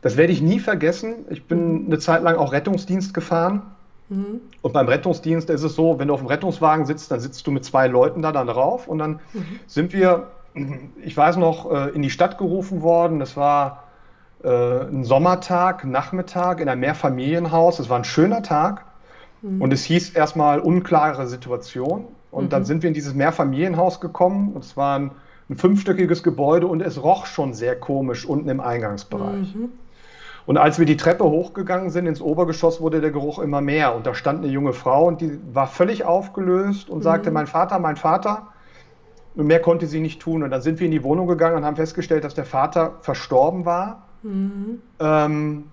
[0.01, 1.25] das werde ich nie vergessen.
[1.29, 1.85] Ich bin mhm.
[1.85, 3.61] eine Zeit lang auch Rettungsdienst gefahren.
[4.13, 4.41] Mhm.
[4.61, 7.51] Und beim Rettungsdienst ist es so, wenn du auf dem Rettungswagen sitzt, dann sitzt du
[7.51, 8.87] mit zwei Leuten da dann drauf.
[8.87, 9.59] Und dann mhm.
[9.67, 10.27] sind wir,
[11.01, 13.19] ich weiß noch, äh, in die Stadt gerufen worden.
[13.19, 13.83] Das war
[14.43, 17.79] äh, ein Sommertag, Nachmittag in einem Mehrfamilienhaus.
[17.79, 18.85] Es war ein schöner Tag.
[19.41, 19.61] Mhm.
[19.61, 22.07] Und es hieß erstmal unklare Situation.
[22.31, 22.49] Und mhm.
[22.49, 24.53] dann sind wir in dieses Mehrfamilienhaus gekommen.
[24.53, 25.11] Und es war ein,
[25.49, 29.55] ein, fünfstöckiges Gebäude und es roch schon sehr komisch unten im Eingangsbereich.
[30.45, 30.49] Mhm.
[30.49, 33.95] Und als wir die Treppe hochgegangen sind ins Obergeschoss, wurde der Geruch immer mehr.
[33.95, 37.35] Und da stand eine junge Frau und die war völlig aufgelöst und sagte, mhm.
[37.35, 38.47] mein Vater, mein Vater.
[39.35, 40.43] Und mehr konnte sie nicht tun.
[40.43, 43.65] Und dann sind wir in die Wohnung gegangen und haben festgestellt, dass der Vater verstorben
[43.65, 44.03] war.
[44.21, 44.81] Mhm.
[44.99, 45.63] Ähm,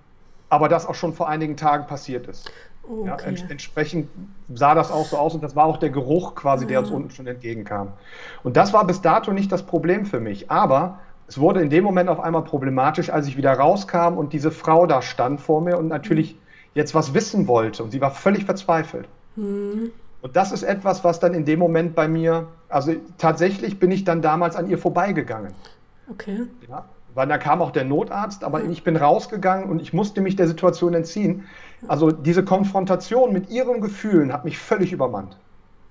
[0.48, 2.50] aber das auch schon vor einigen Tagen passiert ist.
[2.83, 3.06] Okay.
[3.06, 4.09] Ja, ents entsprechend
[4.52, 7.11] sah das auch so aus und das war auch der Geruch quasi, der uns unten
[7.11, 7.92] schon entgegenkam.
[8.42, 10.50] Und das war bis dato nicht das Problem für mich.
[10.50, 10.98] Aber
[11.30, 14.86] es wurde in dem Moment auf einmal problematisch, als ich wieder rauskam und diese Frau
[14.86, 16.36] da stand vor mir und natürlich
[16.74, 17.84] jetzt was wissen wollte.
[17.84, 19.06] Und sie war völlig verzweifelt.
[19.36, 19.92] Mhm.
[20.22, 24.02] Und das ist etwas, was dann in dem Moment bei mir, also tatsächlich bin ich
[24.02, 25.52] dann damals an ihr vorbeigegangen.
[26.10, 26.48] Okay.
[26.68, 30.34] Ja, weil da kam auch der Notarzt, aber ich bin rausgegangen und ich musste mich
[30.34, 31.44] der Situation entziehen.
[31.86, 35.36] Also diese Konfrontation mit ihren Gefühlen hat mich völlig übermannt.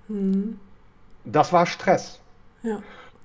[0.09, 0.59] Mhm.
[1.23, 2.19] Das war Stress.
[2.61, 2.79] Ja.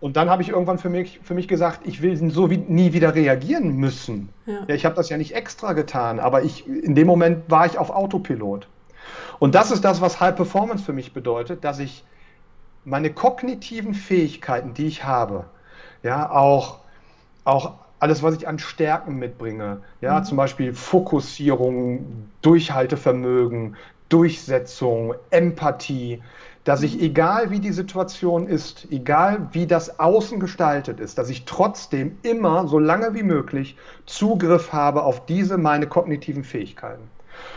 [0.05, 2.93] Und dann habe ich irgendwann für mich, für mich gesagt, ich will so wie, nie
[2.93, 4.29] wieder reagieren müssen.
[4.45, 4.59] Ja.
[4.69, 7.79] ja ich habe das ja nicht extra getan, aber ich, in dem Moment war ich
[7.79, 8.69] auf Autopilot.
[9.39, 12.05] Und das ist das, was High Performance für mich bedeutet, dass ich
[12.85, 15.47] meine kognitiven Fähigkeiten, die ich habe,
[16.03, 16.81] ja, auch,
[17.45, 19.79] auch alles, was ich an Stärken mitbringe.
[20.03, 20.25] Ja, mhm.
[20.25, 23.77] zum Beispiel Fokussierung, Durchhaltevermögen,
[24.11, 26.21] Durchsetzung, Empathie,
[26.65, 31.45] dass ich, egal wie die Situation ist, egal wie das Außen gestaltet ist, dass ich
[31.45, 37.11] trotzdem immer, so lange wie möglich, Zugriff habe auf diese meine kognitiven Fähigkeiten.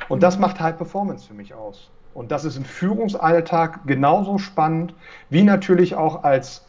[0.10, 0.42] Und das mhm.
[0.42, 1.90] macht High Performance für mich aus.
[2.14, 4.94] Und das ist im Führungsalltag genauso spannend,
[5.30, 6.66] wie natürlich auch als,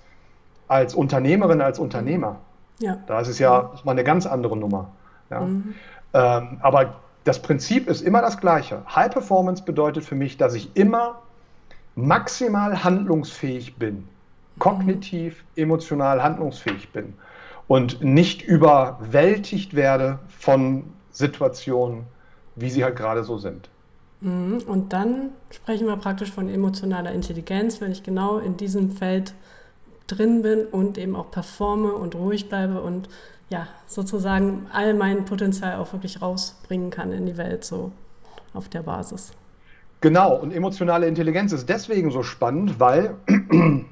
[0.68, 2.36] als Unternehmerin, als Unternehmer.
[2.78, 2.98] Ja.
[3.06, 4.90] Da ist es ja mal eine ganz andere Nummer.
[5.30, 5.40] Ja.
[5.40, 5.74] Mhm.
[6.14, 8.82] Ähm, aber das Prinzip ist immer das gleiche.
[8.94, 11.22] High Performance bedeutet für mich, dass ich immer
[11.98, 14.06] maximal handlungsfähig bin,
[14.58, 17.14] kognitiv, emotional handlungsfähig bin
[17.66, 22.04] und nicht überwältigt werde von Situationen,
[22.54, 23.68] wie sie halt gerade so sind.
[24.20, 24.62] Mhm.
[24.66, 29.34] Und dann sprechen wir praktisch von emotionaler Intelligenz, wenn ich genau in diesem Feld
[30.06, 33.08] drin bin und eben auch performe und ruhig bleibe und
[33.50, 37.90] ja, sozusagen all mein Potenzial auch wirklich rausbringen kann in die Welt, so
[38.54, 39.32] auf der Basis.
[40.00, 43.16] Genau, und emotionale Intelligenz ist deswegen so spannend, weil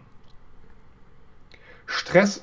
[1.87, 2.43] Stress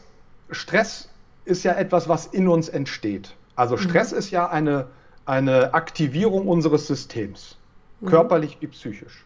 [0.53, 1.09] Stress
[1.45, 3.35] ist ja etwas, was in uns entsteht.
[3.55, 4.17] Also Stress mhm.
[4.17, 4.87] ist ja eine,
[5.25, 7.57] eine Aktivierung unseres Systems,
[7.99, 8.07] mhm.
[8.07, 9.25] körperlich wie psychisch.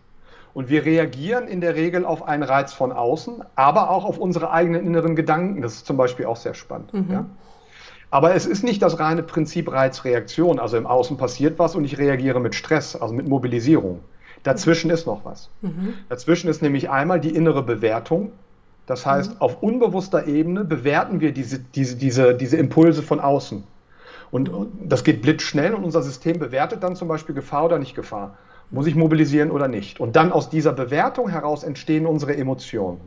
[0.53, 4.49] Und wir reagieren in der Regel auf einen Reiz von außen, aber auch auf unsere
[4.49, 5.61] eigenen inneren Gedanken.
[5.61, 6.93] Das ist zum Beispiel auch sehr spannend.
[6.93, 7.11] Mhm.
[7.11, 7.25] Ja?
[8.09, 10.57] Aber es ist nicht das reine Prinzip Reiz-Reaktion.
[10.59, 13.99] Also im Außen passiert was und ich reagiere mit Stress, also mit Mobilisierung.
[14.43, 15.49] Dazwischen ist noch was.
[15.61, 15.93] Mhm.
[16.09, 18.31] Dazwischen ist nämlich einmal die innere Bewertung.
[18.85, 19.41] Das heißt, mhm.
[19.41, 23.63] auf unbewusster Ebene bewerten wir diese, diese, diese, diese Impulse von außen.
[24.31, 24.51] Und
[24.83, 28.38] das geht blitzschnell und unser System bewertet dann zum Beispiel Gefahr oder nicht Gefahr.
[28.71, 29.99] Muss ich mobilisieren oder nicht?
[29.99, 32.99] Und dann aus dieser Bewertung heraus entstehen unsere Emotionen.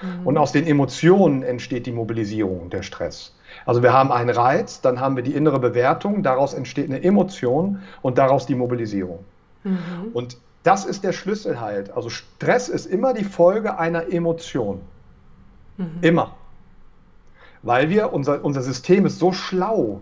[0.00, 0.26] Mhm.
[0.26, 3.34] Und aus den Emotionen entsteht die Mobilisierung, der Stress.
[3.66, 7.82] Also wir haben einen Reiz, dann haben wir die innere Bewertung, daraus entsteht eine Emotion
[8.00, 9.24] und daraus die Mobilisierung.
[9.64, 9.78] Mhm.
[10.12, 11.90] Und das ist der Schlüssel halt.
[11.92, 14.80] Also Stress ist immer die Folge einer Emotion.
[15.76, 15.98] Mhm.
[16.02, 16.34] Immer.
[17.62, 20.00] Weil wir, unser, unser System ist so schlau.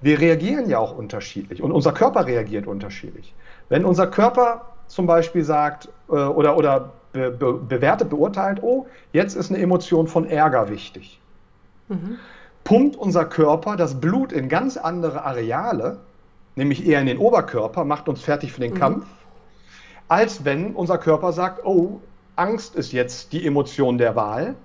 [0.00, 3.34] Wir reagieren ja auch unterschiedlich und unser Körper reagiert unterschiedlich.
[3.68, 9.36] Wenn unser Körper zum Beispiel sagt äh, oder, oder be, be, bewertet, beurteilt, oh, jetzt
[9.36, 11.20] ist eine Emotion von Ärger wichtig,
[11.88, 12.18] mhm.
[12.64, 15.98] pumpt unser Körper das Blut in ganz andere Areale,
[16.56, 18.78] nämlich eher in den Oberkörper, macht uns fertig für den mhm.
[18.78, 19.06] Kampf,
[20.10, 22.00] als wenn unser Körper sagt, oh,
[22.34, 24.56] Angst ist jetzt die Emotion der Wahl.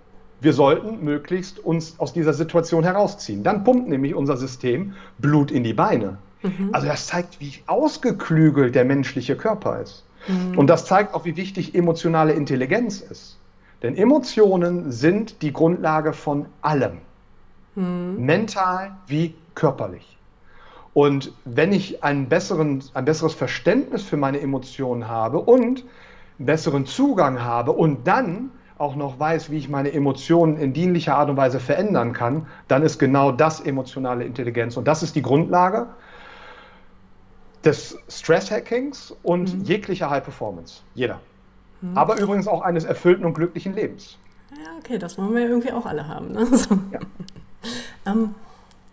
[0.42, 3.44] Wir sollten möglichst uns aus dieser Situation herausziehen.
[3.44, 6.18] Dann pumpt nämlich unser System Blut in die Beine.
[6.42, 6.70] Mhm.
[6.74, 10.04] Also das zeigt, wie ausgeklügelt der menschliche Körper ist.
[10.28, 10.58] Mhm.
[10.58, 13.38] Und das zeigt auch, wie wichtig emotionale Intelligenz ist.
[13.84, 16.98] Denn Emotionen sind die Grundlage von allem.
[17.76, 18.16] Mhm.
[18.18, 20.18] Mental wie körperlich.
[20.96, 25.84] Und wenn ich einen besseren, ein besseres Verständnis für meine Emotionen habe und
[26.40, 31.18] einen besseren Zugang habe und dann auch noch weiß, wie ich meine Emotionen in dienlicher
[31.18, 34.78] Art und Weise verändern kann, dann ist genau das emotionale Intelligenz.
[34.78, 35.88] Und das ist die Grundlage
[37.66, 39.64] des Stress-Hackings und mhm.
[39.66, 40.82] jeglicher High Performance.
[40.94, 41.20] Jeder.
[41.82, 41.98] Mhm.
[41.98, 44.18] Aber übrigens auch eines erfüllten und glücklichen Lebens.
[44.52, 46.32] Ja, okay, das wollen wir ja irgendwie auch alle haben.
[46.32, 46.46] Ne?
[46.56, 46.80] So.
[46.94, 47.00] Ja.
[48.06, 48.36] ähm,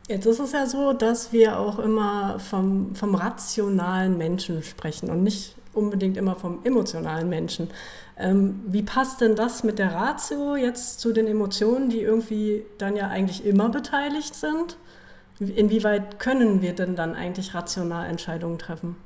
[0.09, 5.23] jetzt ist es ja so, dass wir auch immer vom, vom rationalen Menschen sprechen und
[5.23, 7.71] nicht unbedingt immer vom emotionalen Menschen.
[8.19, 12.95] Ähm, wie passt denn das mit der Ratio jetzt zu den Emotionen, die irgendwie dann
[12.97, 14.77] ja eigentlich immer beteiligt sind?
[15.41, 18.97] Inwieweit können wir denn dann eigentlich rational Entscheidungen treffen?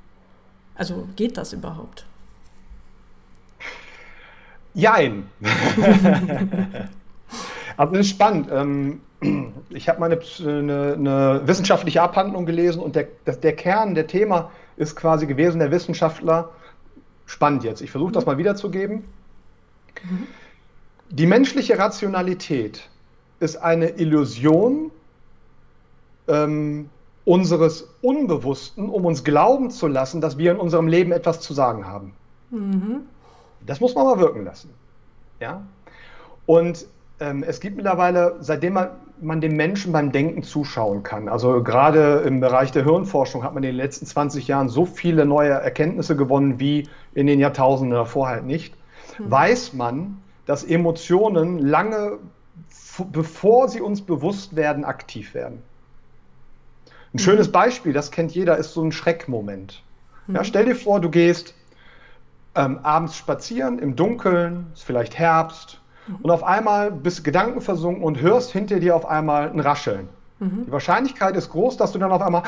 [0.74, 2.04] Also geht das überhaupt?
[4.74, 5.28] Jein.
[7.76, 8.48] Aber das ist spannend.
[8.50, 9.00] Ähm,
[9.70, 14.50] ich habe mal eine, eine, eine, wissenschaftliche Abhandlung gelesen und der, der Kern, der Thema
[14.76, 16.50] ist quasi gewesen, der Wissenschaftler,
[17.24, 19.04] spannend jetzt, ich versuche das mal wiederzugeben.
[20.04, 20.26] Mhm.
[21.10, 22.88] Die menschliche Rationalität
[23.40, 24.90] ist eine Illusion
[26.28, 26.90] ähm,
[27.24, 31.86] unseres Unbewussten, um uns glauben zu lassen, dass wir in unserem Leben etwas zu sagen
[31.86, 32.12] haben.
[32.50, 33.02] Mhm.
[33.66, 34.70] Das muss man mal wirken lassen.
[35.40, 35.62] Ja?
[36.46, 36.86] Und
[37.18, 38.90] ähm, es gibt mittlerweile, seitdem man,
[39.20, 43.62] man dem Menschen beim Denken zuschauen kann, also gerade im Bereich der Hirnforschung hat man
[43.62, 48.28] in den letzten 20 Jahren so viele neue Erkenntnisse gewonnen wie in den Jahrtausenden davor
[48.28, 48.74] halt nicht,
[49.18, 49.30] mhm.
[49.30, 52.18] weiß man, dass Emotionen lange
[53.12, 55.62] bevor sie uns bewusst werden, aktiv werden.
[57.14, 59.82] Ein schönes Beispiel, das kennt jeder, ist so ein Schreckmoment.
[60.28, 61.54] Ja, stell dir vor, du gehst
[62.54, 65.80] ähm, abends spazieren im Dunkeln, ist vielleicht Herbst,
[66.22, 70.08] und auf einmal bist du gedankenversunken und hörst hinter dir auf einmal ein Rascheln.
[70.38, 70.64] Mhm.
[70.66, 72.42] Die Wahrscheinlichkeit ist groß, dass du dann auf einmal,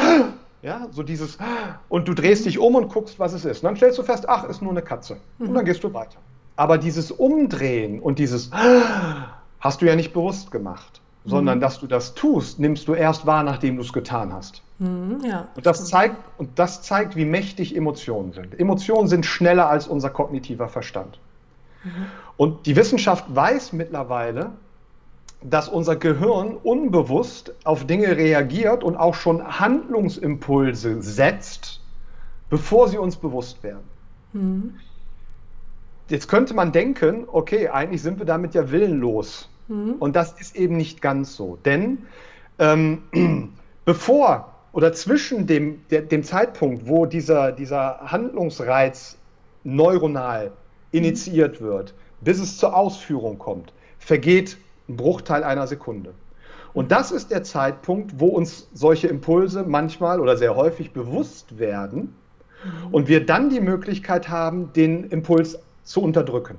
[0.63, 1.39] ja, so dieses,
[1.89, 3.63] und du drehst dich um und guckst, was es ist.
[3.63, 5.17] Und dann stellst du fest, ach, ist nur eine Katze.
[5.39, 5.49] Mhm.
[5.49, 6.19] Und dann gehst du weiter.
[6.57, 8.51] Aber dieses Umdrehen und dieses
[9.61, 11.63] hast du ja nicht bewusst gemacht sondern mhm.
[11.63, 14.63] dass du das tust, nimmst du erst wahr, nachdem du es getan hast.
[14.79, 15.49] Mhm, ja.
[15.55, 18.59] Und, das zeigt, und das zeigt, wie mächtig Emotionen sind.
[18.59, 21.19] Emotionen sind schneller als unser kognitiver Verstand.
[21.85, 21.91] Mhm.
[22.37, 24.53] Und die Wissenschaft weiß mittlerweile,
[25.43, 31.81] dass unser Gehirn unbewusst auf Dinge reagiert und auch schon Handlungsimpulse setzt,
[32.51, 33.85] bevor sie uns bewusst werden.
[34.33, 34.75] Mhm.
[36.09, 39.49] Jetzt könnte man denken, okay, eigentlich sind wir damit ja willenlos.
[39.69, 39.95] Mhm.
[39.99, 41.59] Und das ist eben nicht ganz so.
[41.65, 41.99] Denn
[42.59, 43.03] ähm,
[43.85, 49.17] bevor oder zwischen dem, der, dem Zeitpunkt, wo dieser, dieser Handlungsreiz
[49.65, 50.53] neuronal
[50.93, 54.57] initiiert wird, bis es zur Ausführung kommt, vergeht
[54.89, 56.15] ein Bruchteil einer Sekunde.
[56.75, 62.15] Und das ist der Zeitpunkt, wo uns solche Impulse manchmal oder sehr häufig bewusst werden
[62.91, 66.59] und wir dann die Möglichkeit haben, den Impuls zu unterdrücken.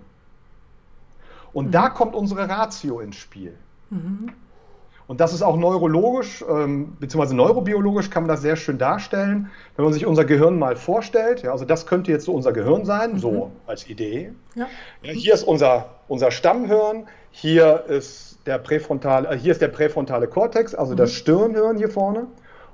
[1.54, 1.72] Und mhm.
[1.72, 3.54] da kommt unsere Ratio ins Spiel.
[3.90, 4.32] Mhm.
[5.10, 7.34] Und das ist auch neurologisch ähm, bzw.
[7.34, 11.42] neurobiologisch kann man das sehr schön darstellen, wenn man sich unser Gehirn mal vorstellt.
[11.42, 13.18] Ja, also das könnte jetzt so unser Gehirn sein, mhm.
[13.18, 14.34] so als Idee.
[14.54, 14.68] Ja.
[15.02, 20.28] Ja, hier ist unser, unser Stammhirn, hier ist der präfrontale, äh, hier ist der präfrontale
[20.28, 20.98] Kortex, also mhm.
[20.98, 22.28] das Stirnhirn hier vorne.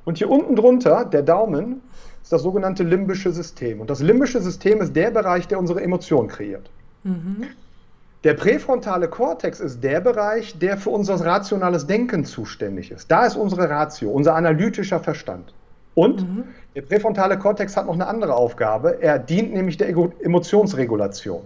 [0.03, 1.83] Und hier unten drunter, der Daumen,
[2.21, 3.79] ist das sogenannte limbische System.
[3.79, 6.69] Und das limbische System ist der Bereich, der unsere Emotionen kreiert.
[7.03, 7.45] Mhm.
[8.25, 13.11] Der präfrontale Kortex ist der Bereich, der für unser rationales Denken zuständig ist.
[13.11, 15.53] Da ist unsere Ratio, unser analytischer Verstand.
[15.93, 16.43] Und mhm.
[16.73, 18.99] der präfrontale Kortex hat noch eine andere Aufgabe.
[18.99, 21.43] Er dient nämlich der Emotionsregulation.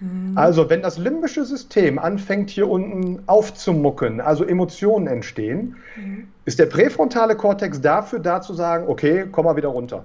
[0.00, 0.36] Mhm.
[0.36, 6.28] Also wenn das limbische System anfängt hier unten aufzumucken, also Emotionen entstehen, mhm.
[6.44, 10.04] ist der präfrontale Kortex dafür da zu sagen, okay, komm mal wieder runter.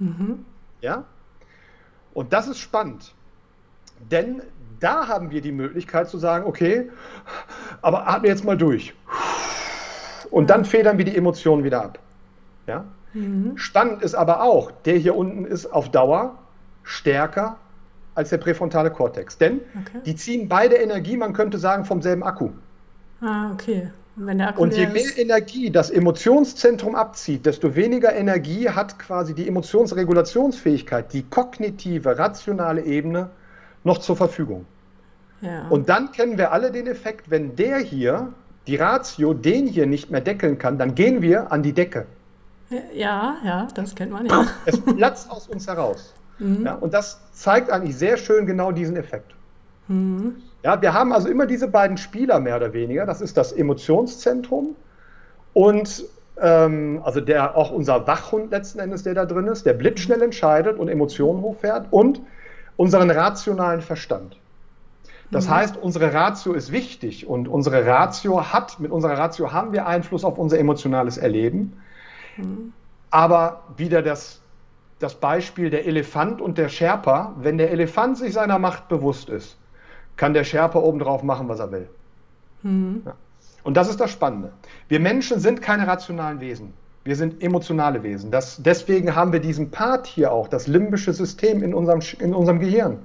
[0.00, 0.44] Mhm.
[0.80, 1.04] Ja?
[2.14, 3.14] Und das ist spannend.
[4.10, 4.42] Denn
[4.80, 6.90] da haben wir die Möglichkeit zu sagen, okay,
[7.82, 8.94] aber atme jetzt mal durch.
[10.30, 11.98] Und dann federn wir die Emotionen wieder ab.
[12.66, 12.84] Ja?
[13.14, 13.56] Mhm.
[13.56, 16.36] Spannend ist aber auch, der hier unten ist auf Dauer
[16.82, 17.56] stärker
[18.14, 19.38] als der präfrontale Kortex.
[19.38, 20.00] Denn okay.
[20.04, 22.50] die ziehen beide Energie, man könnte sagen, vom selben Akku.
[23.20, 23.90] Ah, okay.
[24.16, 25.18] Und, und je mehr ist...
[25.18, 33.30] Energie das Emotionszentrum abzieht, desto weniger Energie hat quasi die Emotionsregulationsfähigkeit, die kognitive, rationale Ebene
[33.88, 34.64] noch zur Verfügung.
[35.40, 35.66] Ja.
[35.68, 38.32] Und dann kennen wir alle den Effekt, wenn der hier,
[38.66, 42.06] die Ratio, den hier nicht mehr deckeln kann, dann gehen wir an die Decke.
[42.94, 44.46] Ja, ja, das kennt man ja.
[44.66, 46.14] Es platzt aus uns heraus.
[46.38, 46.66] Mhm.
[46.66, 49.34] Ja, und das zeigt eigentlich sehr schön genau diesen Effekt.
[49.88, 50.36] Mhm.
[50.62, 53.06] Ja, wir haben also immer diese beiden Spieler mehr oder weniger.
[53.06, 54.76] Das ist das Emotionszentrum
[55.54, 56.04] und
[56.40, 60.78] ähm, also der auch unser Wachhund letzten Endes, der da drin ist, der blitzschnell entscheidet
[60.78, 62.20] und Emotionen hochfährt und
[62.78, 64.38] unseren rationalen Verstand.
[65.30, 65.50] Das mhm.
[65.50, 70.24] heißt, unsere Ratio ist wichtig und unsere Ratio hat, mit unserer Ratio haben wir Einfluss
[70.24, 71.78] auf unser emotionales Erleben.
[72.38, 72.72] Mhm.
[73.10, 74.40] Aber wieder das,
[75.00, 79.58] das Beispiel der Elefant und der Sherpa, wenn der Elefant sich seiner Macht bewusst ist,
[80.16, 81.88] kann der Sherpa obendrauf machen, was er will.
[82.62, 83.02] Mhm.
[83.04, 83.14] Ja.
[83.64, 84.52] Und das ist das Spannende.
[84.86, 86.72] Wir Menschen sind keine rationalen Wesen.
[87.08, 88.30] Wir sind emotionale Wesen.
[88.30, 92.58] Das, deswegen haben wir diesen Part hier auch, das limbische System in unserem, in unserem
[92.58, 92.98] Gehirn.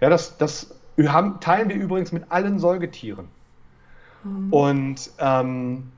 [0.00, 3.26] Ja, das, das haben, teilen wir übrigens mit allen Säugetieren.
[4.22, 4.52] Mhm.
[4.52, 5.90] Und ähm,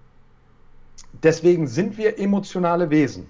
[1.22, 3.26] deswegen sind wir emotionale Wesen.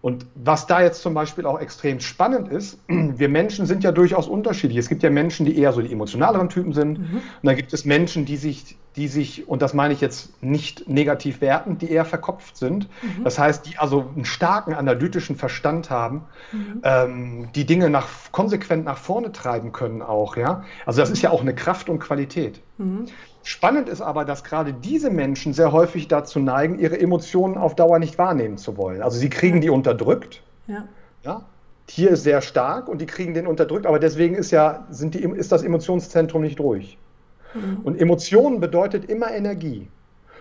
[0.00, 4.28] Und was da jetzt zum Beispiel auch extrem spannend ist, wir Menschen sind ja durchaus
[4.28, 4.78] unterschiedlich.
[4.78, 7.00] Es gibt ja Menschen, die eher so die emotionaleren Typen sind.
[7.00, 7.16] Mhm.
[7.16, 10.88] Und dann gibt es Menschen, die sich, die sich, und das meine ich jetzt nicht
[10.88, 12.88] negativ wertend, die eher verkopft sind.
[13.00, 13.22] Mhm.
[13.22, 16.80] Das heißt, die also einen starken analytischen Verstand haben, mhm.
[16.82, 20.36] ähm, die Dinge nach, konsequent nach vorne treiben können auch.
[20.36, 20.64] Ja?
[20.84, 22.60] Also das ist ja auch eine Kraft und Qualität.
[22.76, 23.06] Mhm.
[23.44, 28.00] Spannend ist aber, dass gerade diese Menschen sehr häufig dazu neigen, ihre Emotionen auf Dauer
[28.00, 29.00] nicht wahrnehmen zu wollen.
[29.00, 30.42] Also sie kriegen die unterdrückt.
[30.66, 30.88] Ja.
[31.22, 31.42] ja?
[31.88, 35.22] Hier ist sehr stark und die kriegen den unterdrückt, aber deswegen ist ja sind die,
[35.22, 36.98] ist das Emotionszentrum nicht ruhig.
[37.54, 37.80] Mhm.
[37.84, 39.88] Und Emotionen bedeutet immer Energie.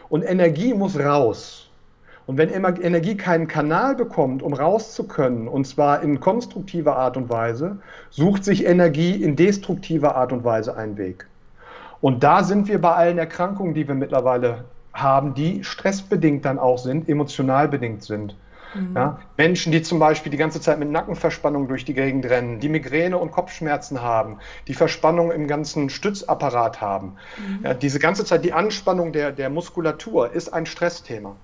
[0.10, 1.70] Und Energie muss raus.
[2.28, 7.16] Und wenn Energie keinen Kanal bekommt, um raus zu können, und zwar in konstruktiver Art
[7.16, 7.78] und Weise,
[8.10, 11.26] sucht sich Energie in destruktiver Art und Weise einen Weg.
[12.02, 16.78] Und da sind wir bei allen Erkrankungen, die wir mittlerweile haben, die stressbedingt dann auch
[16.78, 18.36] sind, emotional bedingt sind.
[18.74, 18.96] Mhm.
[18.96, 22.70] Ja, Menschen, die zum Beispiel die ganze Zeit mit Nackenverspannung durch die Gegend rennen, die
[22.70, 27.16] Migräne und Kopfschmerzen haben, die Verspannung im ganzen Stützapparat haben.
[27.38, 27.66] Mhm.
[27.66, 31.36] Ja, diese ganze Zeit die Anspannung der, der Muskulatur ist ein Stressthema.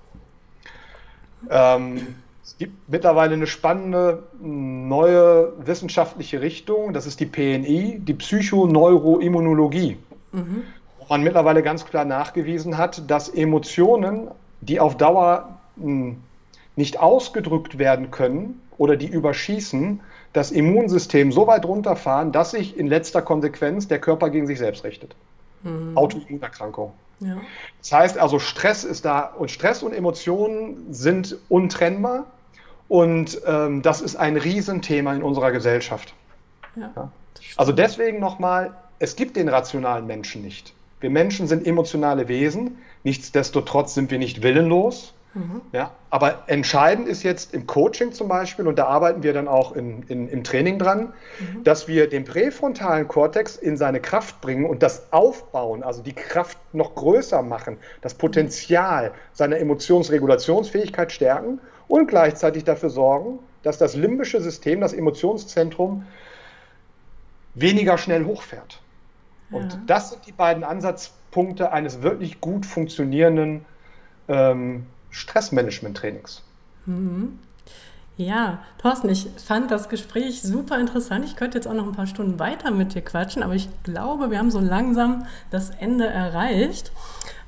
[1.50, 9.96] Ähm, es gibt mittlerweile eine spannende neue wissenschaftliche Richtung, das ist die PNI, die Psychoneuroimmunologie
[10.34, 10.64] mhm.
[10.98, 14.28] wo man mittlerweile ganz klar nachgewiesen hat, dass Emotionen,
[14.60, 16.16] die auf Dauer hm,
[16.76, 20.00] nicht ausgedrückt werden können oder die überschießen,
[20.32, 24.84] das Immunsystem so weit runterfahren, dass sich in letzter Konsequenz der Körper gegen sich selbst
[24.84, 25.14] richtet.
[25.62, 25.96] Mhm.
[25.96, 26.92] Autoimmunerkrankung.
[27.20, 27.36] Ja.
[27.80, 32.26] Das heißt also, Stress ist da und Stress und Emotionen sind untrennbar
[32.88, 36.14] und ähm, das ist ein Riesenthema in unserer Gesellschaft.
[36.76, 37.12] Ja, ja.
[37.56, 40.72] Also deswegen nochmal, es gibt den rationalen Menschen nicht.
[41.00, 45.12] Wir Menschen sind emotionale Wesen, nichtsdestotrotz sind wir nicht willenlos.
[45.34, 45.62] Mhm.
[45.72, 49.72] Ja, aber entscheidend ist jetzt im Coaching zum Beispiel, und da arbeiten wir dann auch
[49.72, 51.64] in, in, im Training dran, mhm.
[51.64, 56.58] dass wir den präfrontalen Kortex in seine Kraft bringen und das aufbauen, also die Kraft
[56.72, 64.40] noch größer machen, das Potenzial seiner Emotionsregulationsfähigkeit stärken und gleichzeitig dafür sorgen, dass das limbische
[64.40, 66.06] System, das Emotionszentrum,
[67.54, 68.80] weniger schnell hochfährt.
[69.50, 69.58] Ja.
[69.58, 73.64] Und das sind die beiden Ansatzpunkte eines wirklich gut funktionierenden
[74.28, 76.42] ähm, Stressmanagement-Trainings.
[76.86, 77.38] Mhm.
[78.16, 81.24] Ja, Thorsten, ich fand das Gespräch super interessant.
[81.24, 84.30] Ich könnte jetzt auch noch ein paar Stunden weiter mit dir quatschen, aber ich glaube,
[84.30, 86.92] wir haben so langsam das Ende erreicht.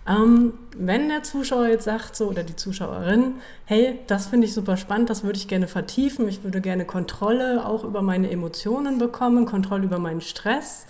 [0.09, 4.77] Ähm, wenn der Zuschauer jetzt sagt, so oder die Zuschauerin, hey, das finde ich super
[4.77, 9.47] spannend, das würde ich gerne vertiefen, ich würde gerne Kontrolle auch über meine Emotionen bekommen,
[9.47, 10.87] Kontrolle über meinen Stress,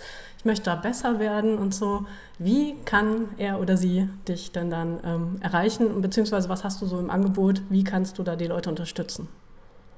[0.47, 2.07] möchte da besser werden und so.
[2.39, 6.01] Wie kann er oder sie dich denn dann ähm, erreichen?
[6.01, 7.61] Beziehungsweise was hast du so im Angebot?
[7.69, 9.27] Wie kannst du da die Leute unterstützen?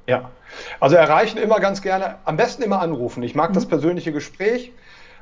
[0.07, 0.31] Ja,
[0.79, 3.21] also erreichen immer ganz gerne, am besten immer anrufen.
[3.23, 3.53] Ich mag mhm.
[3.53, 4.73] das persönliche Gespräch,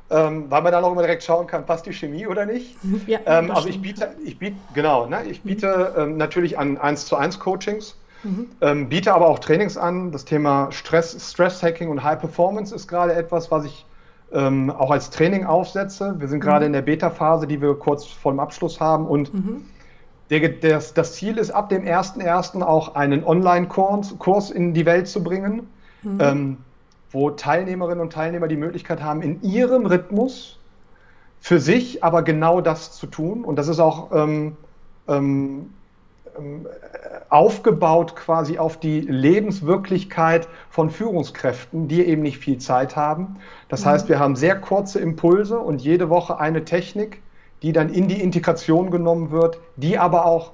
[0.10, 2.78] ähm, weil man dann auch immer direkt schauen kann, passt die Chemie oder nicht.
[3.06, 5.50] Ja, ähm, also ich biete, ich biete, genau, ne, ich mhm.
[5.50, 6.02] biete mhm.
[6.02, 8.50] ähm, natürlich an 1 zu 1 Coachings, mhm.
[8.62, 10.14] Ähm, biete aber auch Trainings an.
[10.14, 13.86] Das Thema Stress, Stress Hacking und High Performance ist gerade etwas, was ich
[14.32, 16.16] ähm, auch als Training aufsetze.
[16.20, 16.68] Wir sind gerade mhm.
[16.68, 19.66] in der Beta-Phase, die wir kurz vor dem Abschluss haben und mhm.
[20.30, 22.62] Der, das, das, Ziel ist, ab dem 1.1.
[22.62, 25.70] auch einen Online-Kurs in die Welt zu bringen,
[26.02, 26.18] mhm.
[26.20, 26.58] ähm,
[27.12, 30.60] wo Teilnehmerinnen und Teilnehmer die Möglichkeit haben, in ihrem Rhythmus
[31.40, 33.46] für sich aber genau das zu tun.
[33.46, 34.58] Und das ist auch ähm,
[35.08, 35.70] ähm
[37.30, 43.38] aufgebaut quasi auf die Lebenswirklichkeit von Führungskräften, die eben nicht viel Zeit haben.
[43.70, 43.90] Das mhm.
[43.90, 47.22] heißt, wir haben sehr kurze Impulse und jede Woche eine Technik,
[47.62, 50.52] die dann in die Integration genommen wird, die aber auch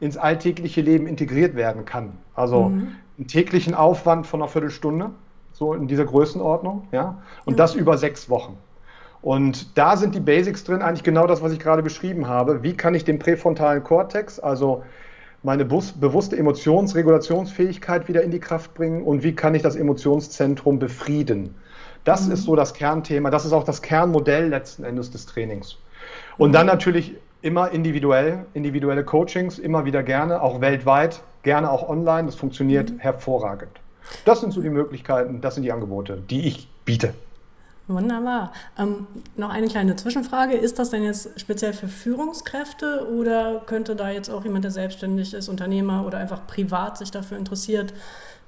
[0.00, 2.12] ins alltägliche Leben integriert werden kann.
[2.34, 2.96] Also mhm.
[3.18, 5.10] einen täglichen Aufwand von einer Viertelstunde,
[5.52, 7.58] so in dieser Größenordnung, ja, und ja.
[7.58, 8.56] das über sechs Wochen.
[9.22, 12.62] Und da sind die Basics drin, eigentlich genau das, was ich gerade beschrieben habe.
[12.62, 14.82] Wie kann ich den präfrontalen Kortex, also
[15.42, 21.54] meine bewusste Emotionsregulationsfähigkeit wieder in die Kraft bringen und wie kann ich das Emotionszentrum befrieden?
[22.04, 22.32] Das mhm.
[22.32, 25.78] ist so das Kernthema, das ist auch das Kernmodell letzten Endes des Trainings.
[26.38, 32.26] Und dann natürlich immer individuell, individuelle Coachings, immer wieder gerne, auch weltweit, gerne auch online.
[32.26, 32.98] Das funktioniert mhm.
[32.98, 33.80] hervorragend.
[34.24, 37.14] Das sind so die Möglichkeiten, das sind die Angebote, die ich biete.
[37.90, 38.52] Wunderbar.
[38.78, 40.54] Ähm, noch eine kleine Zwischenfrage.
[40.54, 45.34] Ist das denn jetzt speziell für Führungskräfte oder könnte da jetzt auch jemand, der selbstständig
[45.34, 47.92] ist, Unternehmer oder einfach privat sich dafür interessiert,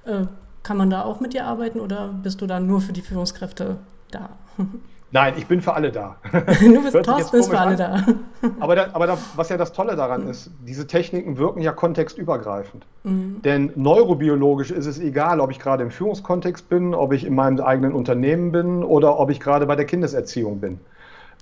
[0.04, 0.26] äh,
[0.62, 3.78] kann man da auch mit dir arbeiten oder bist du da nur für die Führungskräfte
[4.12, 4.30] da?
[5.14, 6.16] Nein, ich bin für alle da.
[6.32, 8.02] Du bist Thorsten ist für alle da.
[8.60, 12.86] aber, da, aber da, was ja das Tolle daran ist, diese Techniken wirken ja kontextübergreifend.
[13.04, 13.42] Mhm.
[13.42, 17.60] Denn neurobiologisch ist es egal, ob ich gerade im Führungskontext bin, ob ich in meinem
[17.60, 20.80] eigenen Unternehmen bin oder ob ich gerade bei der Kindeserziehung bin.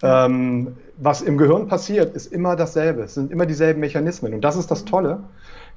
[0.03, 0.27] Ja.
[0.27, 3.03] Ähm, was im Gehirn passiert, ist immer dasselbe.
[3.03, 4.35] Es sind immer dieselben Mechanismen.
[4.35, 5.21] Und das ist das Tolle.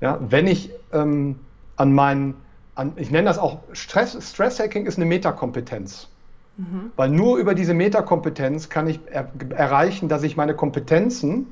[0.01, 1.35] Ja, wenn ich ähm,
[1.75, 2.33] an meinen,
[2.73, 6.09] an, ich nenne das auch Stress, Stress Hacking ist eine Metakompetenz.
[6.57, 6.91] Mhm.
[6.95, 11.47] Weil nur über diese Metakompetenz kann ich er erreichen, dass ich meine Kompetenzen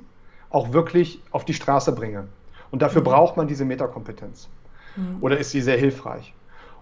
[0.50, 2.28] auch wirklich auf die Straße bringe.
[2.72, 3.06] Und dafür mhm.
[3.06, 4.48] braucht man diese Metakompetenz.
[4.96, 5.18] Mhm.
[5.22, 6.34] Oder ist sie sehr hilfreich?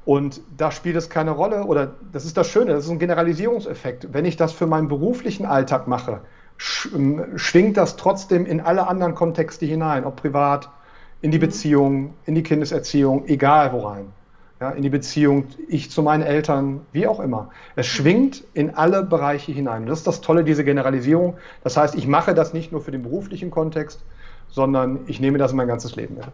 [0.06, 4.14] Und da spielt es keine Rolle, oder das ist das Schöne, das ist ein Generalisierungseffekt.
[4.14, 6.22] Wenn ich das für meinen beruflichen Alltag mache,
[6.94, 10.70] ähm, schwingt das trotzdem in alle anderen Kontexte hinein, ob privat,
[11.22, 11.42] in die mhm.
[11.42, 14.08] Beziehung, in die Kindeserziehung, egal wo rein
[14.60, 17.50] ja, in die Beziehung, ich zu meinen Eltern, wie auch immer.
[17.76, 19.86] Es schwingt in alle Bereiche hinein.
[19.86, 21.38] das ist das Tolle, diese Generalisierung.
[21.64, 24.02] Das heißt, ich mache das nicht nur für den beruflichen Kontext,
[24.50, 26.26] sondern ich nehme das in mein ganzes Leben mit.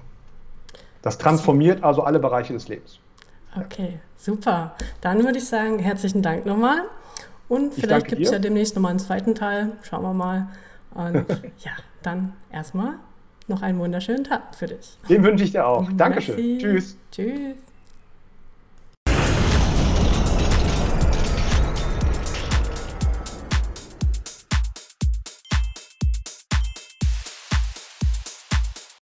[1.01, 2.99] Das transformiert also alle Bereiche des Lebens.
[3.55, 4.75] Okay, super.
[5.01, 6.81] Dann würde ich sagen, herzlichen Dank nochmal.
[7.47, 9.73] Und vielleicht gibt es ja demnächst nochmal einen zweiten Teil.
[9.83, 10.47] Schauen wir mal.
[10.95, 11.25] Und
[11.59, 11.71] ja,
[12.01, 12.95] dann erstmal
[13.47, 14.97] noch einen wunderschönen Tag für dich.
[15.07, 15.87] Den wünsche ich dir auch.
[15.97, 16.35] Dankeschön.
[16.35, 16.57] Merci.
[16.59, 16.97] Tschüss.
[17.11, 17.74] Tschüss.